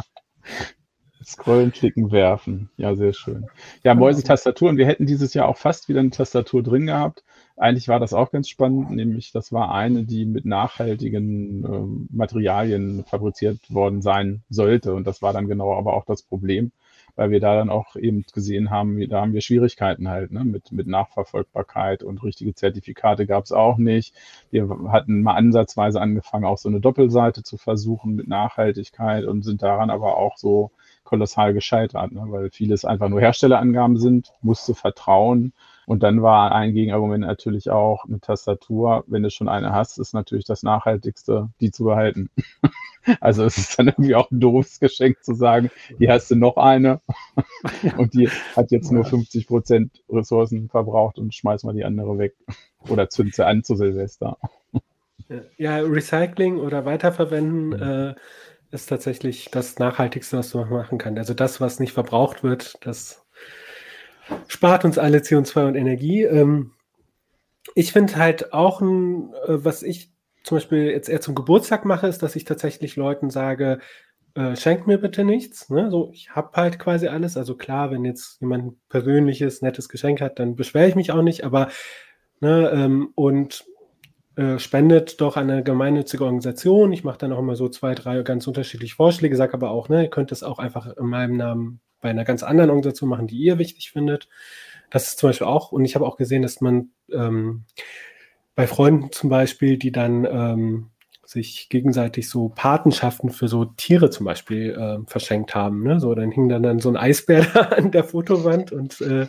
[1.23, 2.71] Scrollen, klicken, werfen.
[2.77, 3.45] Ja, sehr schön.
[3.83, 4.69] Ja, Mäuse-Tastatur.
[4.69, 7.23] Und wir hätten dieses Jahr auch fast wieder eine Tastatur drin gehabt.
[7.59, 13.03] Eigentlich war das auch ganz spannend, nämlich das war eine, die mit nachhaltigen äh, Materialien
[13.03, 14.93] fabriziert worden sein sollte.
[14.93, 16.71] Und das war dann genau aber auch das Problem,
[17.17, 20.45] weil wir da dann auch eben gesehen haben, da haben wir Schwierigkeiten halt ne?
[20.45, 24.15] mit, mit Nachverfolgbarkeit und richtige Zertifikate gab es auch nicht.
[24.51, 29.63] Wir hatten mal ansatzweise angefangen, auch so eine Doppelseite zu versuchen mit Nachhaltigkeit und sind
[29.63, 30.71] daran aber auch so
[31.03, 32.23] kolossal gescheitert, ne?
[32.27, 35.51] weil vieles einfach nur Herstellerangaben sind, musste vertrauen.
[35.89, 40.13] Und dann war ein Gegenargument natürlich auch eine Tastatur, wenn du schon eine hast, ist
[40.13, 42.29] natürlich das Nachhaltigste, die zu behalten.
[43.21, 46.57] also es ist dann irgendwie auch ein doofes Geschenk zu sagen, hier hast du noch
[46.57, 47.01] eine
[47.97, 52.35] und die hat jetzt nur 50 Prozent Ressourcen verbraucht und schmeiß mal die andere weg.
[52.87, 54.37] Oder zünd sie an zu Silvester.
[55.57, 57.81] Ja, Recycling oder Weiterverwenden mhm.
[57.81, 58.15] äh,
[58.69, 61.17] ist tatsächlich das Nachhaltigste, was man machen kann.
[61.17, 63.25] Also das, was nicht verbraucht wird, das
[64.47, 66.23] spart uns alle CO2 und Energie.
[66.23, 66.71] Ähm,
[67.75, 70.11] ich finde halt auch, ein, äh, was ich
[70.43, 73.79] zum Beispiel jetzt eher zum Geburtstag mache, ist, dass ich tatsächlich Leuten sage,
[74.35, 75.69] äh, schenkt mir bitte nichts.
[75.69, 75.91] Ne?
[75.91, 77.37] So, ich habe halt quasi alles.
[77.37, 81.21] Also klar, wenn jetzt jemand ein persönliches, nettes Geschenk hat, dann beschwere ich mich auch
[81.21, 81.43] nicht.
[81.43, 81.69] Aber
[82.39, 83.65] ne, ähm, und
[84.35, 86.93] äh, spendet doch an eine gemeinnützige Organisation.
[86.93, 90.03] Ich mache dann auch immer so zwei, drei ganz unterschiedliche Vorschläge, sage aber auch, ne,
[90.03, 93.37] ihr könnt es auch einfach in meinem Namen bei einer ganz anderen Organisation machen, die
[93.37, 94.27] ihr wichtig findet.
[94.89, 97.65] Das ist zum Beispiel auch, und ich habe auch gesehen, dass man ähm,
[98.55, 100.89] bei Freunden zum Beispiel, die dann ähm,
[101.29, 105.83] sich gegenseitig so Patenschaften für so Tiere zum Beispiel äh, verschenkt haben.
[105.83, 105.99] Ne?
[105.99, 109.27] So, dann hing dann, dann so ein Eisbär da an der Fotowand und, äh,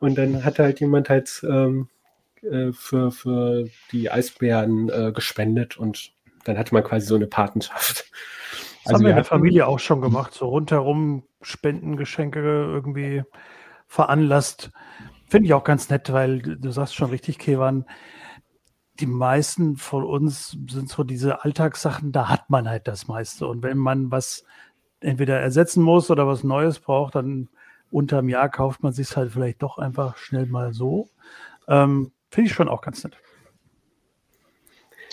[0.00, 1.88] und dann hat halt jemand halt ähm,
[2.42, 6.12] äh, für, für die Eisbären äh, gespendet und
[6.44, 8.04] dann hatte man quasi so eine Patenschaft.
[8.84, 13.22] Das also haben wir in der Familie auch schon gemacht, so rundherum Spendengeschenke irgendwie
[13.86, 14.70] veranlasst.
[15.28, 17.84] Finde ich auch ganz nett, weil du sagst schon richtig, Kevan,
[19.00, 23.46] die meisten von uns sind so diese Alltagssachen, da hat man halt das meiste.
[23.46, 24.44] Und wenn man was
[25.00, 27.48] entweder ersetzen muss oder was Neues braucht, dann
[27.90, 31.08] unterm Jahr kauft man sich halt vielleicht doch einfach schnell mal so.
[31.68, 33.16] Ähm, Finde ich schon auch ganz nett.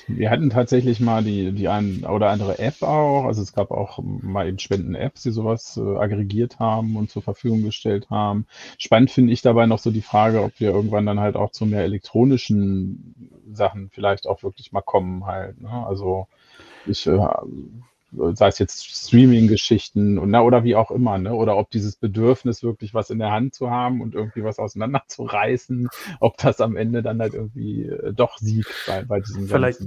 [0.08, 3.26] Wir hatten tatsächlich mal die, die ein oder andere App auch.
[3.26, 7.64] Also es gab auch mal eben Spenden-Apps, die sowas äh, aggregiert haben und zur Verfügung
[7.64, 8.48] gestellt haben.
[8.78, 11.66] Spannend finde ich dabei noch so die Frage, ob wir irgendwann dann halt auch zu
[11.66, 13.16] mehr elektronischen
[13.52, 15.60] Sachen vielleicht auch wirklich mal kommen halt.
[15.62, 15.70] Ne?
[15.70, 16.28] Also
[16.86, 17.20] ich äh,
[18.12, 21.34] sei es jetzt Streaming-Geschichten und oder wie auch immer, ne?
[21.34, 25.90] Oder ob dieses Bedürfnis wirklich was in der Hand zu haben und irgendwie was auseinanderzureißen,
[26.20, 29.80] ob das am Ende dann halt irgendwie äh, doch siegt bei, bei diesem Vielleicht,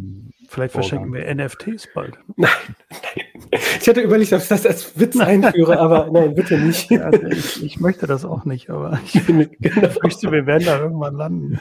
[0.49, 2.18] vielleicht verschenken wir NFTs bald.
[2.37, 2.51] Nein,
[2.91, 3.61] nein.
[3.81, 6.91] Ich hatte überlegt, ob ich das als Witz einführe, aber nein, bitte nicht.
[6.91, 9.89] Ja, also ich, ich, möchte das auch nicht, aber ich finde, genau.
[10.03, 11.61] möchte, wir werden da irgendwann landen.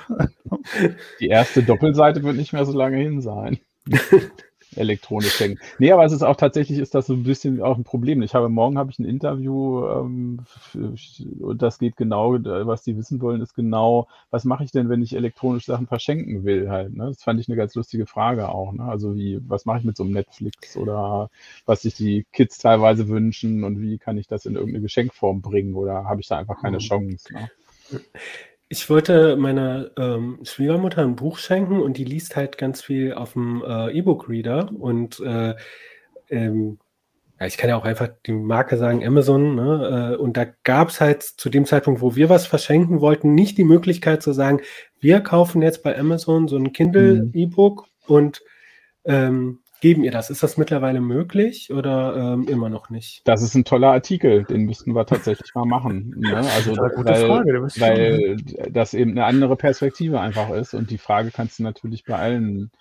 [1.20, 3.60] Die erste Doppelseite wird nicht mehr so lange hin sein
[4.76, 5.60] elektronisch hängen.
[5.80, 8.22] Nee, aber es ist auch tatsächlich, ist das so ein bisschen auch ein Problem.
[8.22, 10.42] Ich habe morgen habe ich ein Interview ähm,
[11.40, 15.02] und das geht genau, was die wissen wollen, ist genau, was mache ich denn, wenn
[15.02, 16.96] ich elektronisch Sachen verschenken will halt.
[16.96, 17.08] Ne?
[17.08, 18.74] Das fand ich eine ganz lustige Frage auch.
[18.74, 18.84] Ne?
[18.84, 21.30] Also wie, was mache ich mit so einem Netflix oder
[21.66, 25.74] was sich die Kids teilweise wünschen und wie kann ich das in irgendeine Geschenkform bringen
[25.74, 26.82] oder habe ich da einfach keine mhm.
[26.82, 27.34] Chance?
[27.34, 27.50] Ne?
[28.72, 33.34] Ich wollte meiner ähm, Schwiegermutter ein Buch schenken und die liest halt ganz viel auf
[33.34, 35.56] dem äh, E-Book-Reader und äh,
[36.30, 36.78] ähm,
[37.40, 40.14] ja, ich kann ja auch einfach die Marke sagen, Amazon, ne?
[40.14, 43.58] Äh, und da gab es halt zu dem Zeitpunkt, wo wir was verschenken wollten, nicht
[43.58, 44.62] die Möglichkeit zu sagen,
[45.00, 48.16] wir kaufen jetzt bei Amazon so ein Kindle-E-Book mhm.
[48.16, 48.42] und
[49.06, 50.30] ähm, geben ihr das.
[50.30, 53.22] Ist das mittlerweile möglich oder ähm, immer noch nicht?
[53.26, 56.16] Das ist ein toller Artikel, den müssten wir tatsächlich mal machen.
[56.18, 56.40] Ne?
[56.60, 58.38] Also, weil, Frage, weil
[58.72, 62.72] das eben eine andere Perspektive einfach ist und die Frage kannst du natürlich bei allen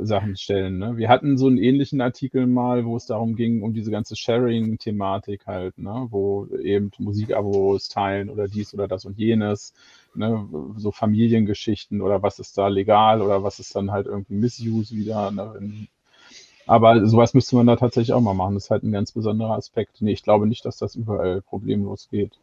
[0.00, 0.78] Sachen stellen.
[0.78, 0.96] Ne?
[0.96, 5.46] Wir hatten so einen ähnlichen Artikel mal, wo es darum ging, um diese ganze Sharing-Thematik
[5.46, 6.06] halt, ne?
[6.10, 9.74] wo eben Musikabos teilen oder dies oder das und jenes,
[10.14, 10.48] ne?
[10.76, 15.30] so Familiengeschichten oder was ist da legal oder was ist dann halt irgendwie Misuse wieder,
[15.30, 15.52] ne?
[15.54, 15.88] wenn
[16.66, 18.54] aber sowas müsste man da tatsächlich auch mal machen.
[18.54, 20.00] Das ist halt ein ganz besonderer Aspekt.
[20.00, 22.38] Nee, ich glaube nicht, dass das überall problemlos geht.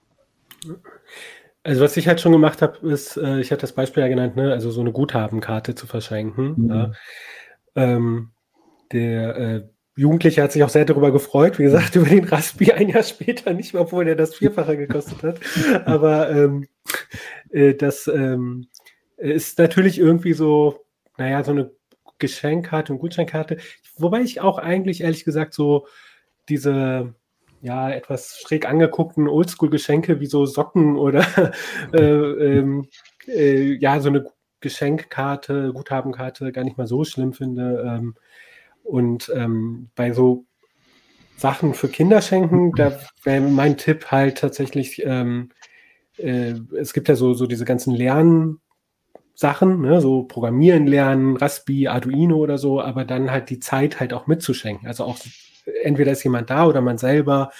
[1.63, 4.35] Also was ich halt schon gemacht habe, ist, äh, ich hatte das Beispiel ja genannt,
[4.35, 6.53] ne, also so eine Guthabenkarte zu verschenken.
[6.57, 6.69] Mhm.
[6.69, 6.91] Ja.
[7.75, 8.31] Ähm,
[8.91, 9.63] der äh,
[9.95, 13.53] Jugendliche hat sich auch sehr darüber gefreut, wie gesagt, über den Raspi ein Jahr später,
[13.53, 15.39] nicht mal, obwohl er das Vierfache gekostet hat.
[15.85, 16.67] Aber ähm,
[17.51, 18.67] äh, das ähm,
[19.17, 20.85] ist natürlich irgendwie so,
[21.17, 21.71] naja, so eine
[22.17, 23.57] Geschenkkarte und Gutscheinkarte.
[24.01, 25.87] Wobei ich auch eigentlich ehrlich gesagt so
[26.47, 27.13] diese
[27.61, 31.25] ja, etwas schräg angeguckten Oldschool-Geschenke wie so Socken oder
[31.93, 32.87] äh, ähm,
[33.27, 34.25] äh, ja, so eine
[34.61, 37.83] Geschenkkarte, Guthabenkarte gar nicht mal so schlimm finde.
[37.85, 38.15] Ähm,
[38.83, 40.45] und ähm, bei so
[41.37, 45.49] Sachen für Kinder schenken, da wäre mein Tipp halt tatsächlich, ähm,
[46.17, 47.93] äh, es gibt ja so, so diese ganzen
[49.39, 54.13] Lernsachen, ne, so Programmieren lernen, Raspi, Arduino oder so, aber dann halt die Zeit halt
[54.13, 54.87] auch mitzuschenken.
[54.87, 55.17] Also auch
[55.83, 57.51] entweder ist jemand da oder man selber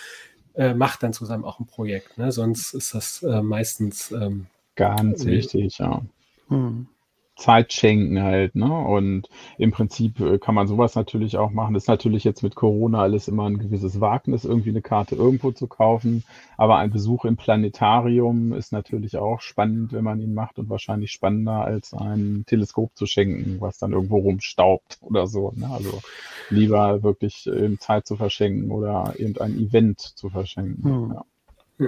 [0.56, 2.18] äh, macht dann zusammen auch ein Projekt.
[2.18, 2.32] Ne?
[2.32, 6.02] Sonst ist das äh, meistens ähm, ganz wichtig, ja.
[6.50, 6.88] Hm.
[7.40, 8.72] Zeit schenken halt, ne?
[8.72, 11.74] Und im Prinzip äh, kann man sowas natürlich auch machen.
[11.74, 15.52] Das ist natürlich jetzt mit Corona alles immer ein gewisses Wagnis, irgendwie eine Karte irgendwo
[15.52, 16.24] zu kaufen.
[16.58, 21.12] Aber ein Besuch im Planetarium ist natürlich auch spannend, wenn man ihn macht und wahrscheinlich
[21.12, 25.54] spannender als ein Teleskop zu schenken, was dann irgendwo rumstaubt oder so.
[25.56, 25.70] Ne?
[25.72, 26.02] Also
[26.50, 30.84] lieber wirklich äh, Zeit zu verschenken oder irgendein Event zu verschenken.
[31.78, 31.88] Hm.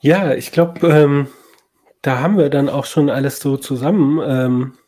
[0.00, 0.34] ja.
[0.34, 1.26] ich glaube, ähm
[2.02, 4.78] da haben wir dann auch schon alles so zusammen, ähm,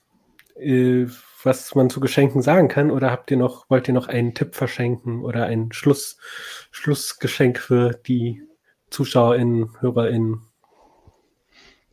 [0.56, 1.06] äh,
[1.44, 2.90] was man zu Geschenken sagen kann.
[2.90, 6.18] Oder habt ihr noch, wollt ihr noch einen Tipp verschenken oder ein Schluss,
[6.72, 8.42] Schlussgeschenk für die
[8.90, 10.42] ZuschauerInnen, HörerInnen?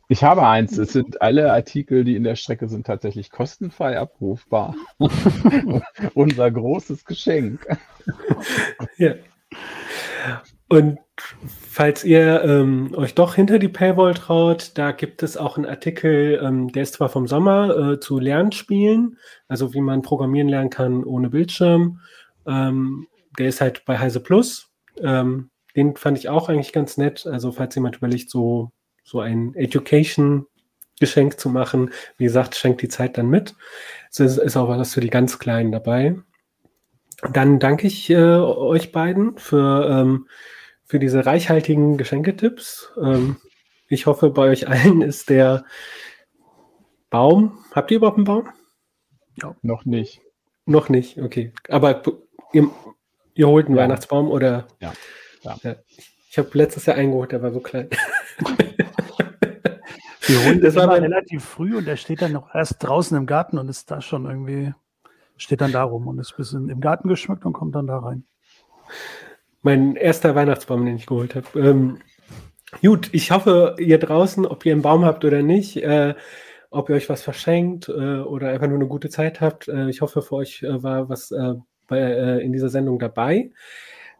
[0.08, 0.76] Ich habe eins.
[0.76, 4.74] Es sind alle Artikel, die in der Strecke sind, tatsächlich kostenfrei abrufbar.
[6.14, 7.66] Unser großes Geschenk.
[8.98, 9.14] ja.
[10.72, 11.00] Und
[11.36, 16.40] falls ihr ähm, euch doch hinter die Paywall traut, da gibt es auch einen Artikel,
[16.42, 19.18] ähm, der ist zwar vom Sommer äh, zu Lernspielen,
[19.48, 22.00] also wie man programmieren lernen kann ohne Bildschirm.
[22.46, 23.06] Ähm,
[23.38, 24.70] der ist halt bei Heise Plus.
[24.98, 27.26] Ähm, den fand ich auch eigentlich ganz nett.
[27.26, 28.70] Also falls jemand überlegt, so,
[29.04, 33.54] so ein Education-Geschenk zu machen, wie gesagt, schenkt die Zeit dann mit.
[34.10, 36.16] Es ist, ist auch was für die ganz Kleinen dabei.
[37.30, 40.26] Dann danke ich äh, euch beiden für ähm,
[40.92, 42.92] für diese reichhaltigen Geschenketipps.
[43.02, 43.36] Ähm,
[43.88, 45.64] ich hoffe, bei euch allen ist der
[47.08, 47.64] Baum.
[47.70, 48.50] Habt ihr überhaupt einen Baum?
[49.40, 49.56] Ja.
[49.62, 50.20] Noch nicht.
[50.66, 51.54] Noch nicht, okay.
[51.70, 52.02] Aber
[52.52, 52.70] ihr,
[53.32, 53.84] ihr holt einen ja.
[53.84, 54.66] Weihnachtsbaum oder?
[54.80, 54.92] Ja.
[55.40, 55.56] ja.
[55.62, 55.76] ja.
[56.30, 57.88] Ich habe letztes Jahr eingeholt, der war so klein.
[60.26, 63.56] Wir holen das war relativ früh und der steht dann noch erst draußen im Garten
[63.56, 64.74] und ist da schon irgendwie,
[65.38, 67.98] steht dann da rum und ist ein bisschen im Garten geschmückt und kommt dann da
[67.98, 68.26] rein.
[69.62, 71.46] Mein erster Weihnachtsbaum, den ich geholt habe.
[71.58, 71.98] Ähm,
[72.80, 76.14] gut, ich hoffe, ihr draußen, ob ihr einen Baum habt oder nicht, äh,
[76.70, 79.68] ob ihr euch was verschenkt äh, oder einfach nur eine gute Zeit habt.
[79.68, 81.54] Äh, ich hoffe, für euch äh, war was äh,
[81.86, 83.50] bei, äh, in dieser Sendung dabei.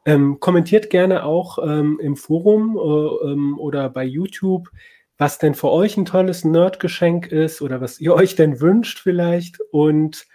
[0.04, 2.76] Ähm, kommentiert gerne auch ähm, im Forum
[3.24, 4.68] ähm, oder bei YouTube,
[5.16, 9.60] was denn für euch ein tolles Nerdgeschenk ist oder was ihr euch denn wünscht vielleicht.
[9.70, 10.26] Und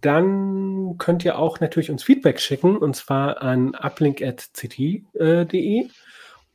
[0.00, 5.86] dann könnt ihr auch natürlich uns Feedback schicken und zwar an uplink.ct.de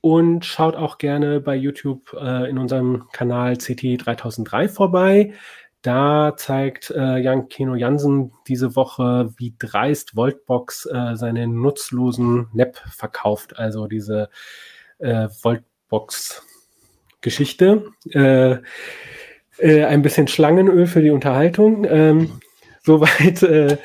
[0.01, 5.33] und schaut auch gerne bei YouTube äh, in unserem Kanal CT 3003 vorbei.
[5.81, 12.77] Da zeigt äh, Jan Keno Jansen diese Woche, wie dreist Voltbox äh, seine nutzlosen NEP
[12.89, 14.29] verkauft, also diese
[14.99, 17.91] äh, Voltbox-Geschichte.
[18.11, 18.59] Äh,
[19.57, 21.85] äh, ein bisschen Schlangenöl für die Unterhaltung.
[21.85, 22.41] Ähm,
[22.85, 23.77] Soweit äh,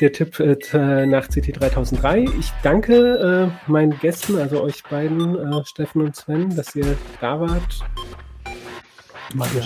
[0.00, 2.24] der Tipp äh, nach CT 3003.
[2.38, 7.40] Ich danke äh, meinen Gästen, also euch beiden, äh, Steffen und Sven, dass ihr da
[7.40, 7.84] wart.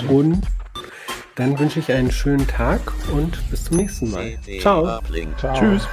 [0.08, 0.42] Und
[1.36, 2.80] dann wünsche ich einen schönen Tag
[3.12, 4.38] und bis zum nächsten Mal.
[4.60, 5.00] Ciao.
[5.38, 5.58] Ciao.
[5.58, 5.88] Tschüss.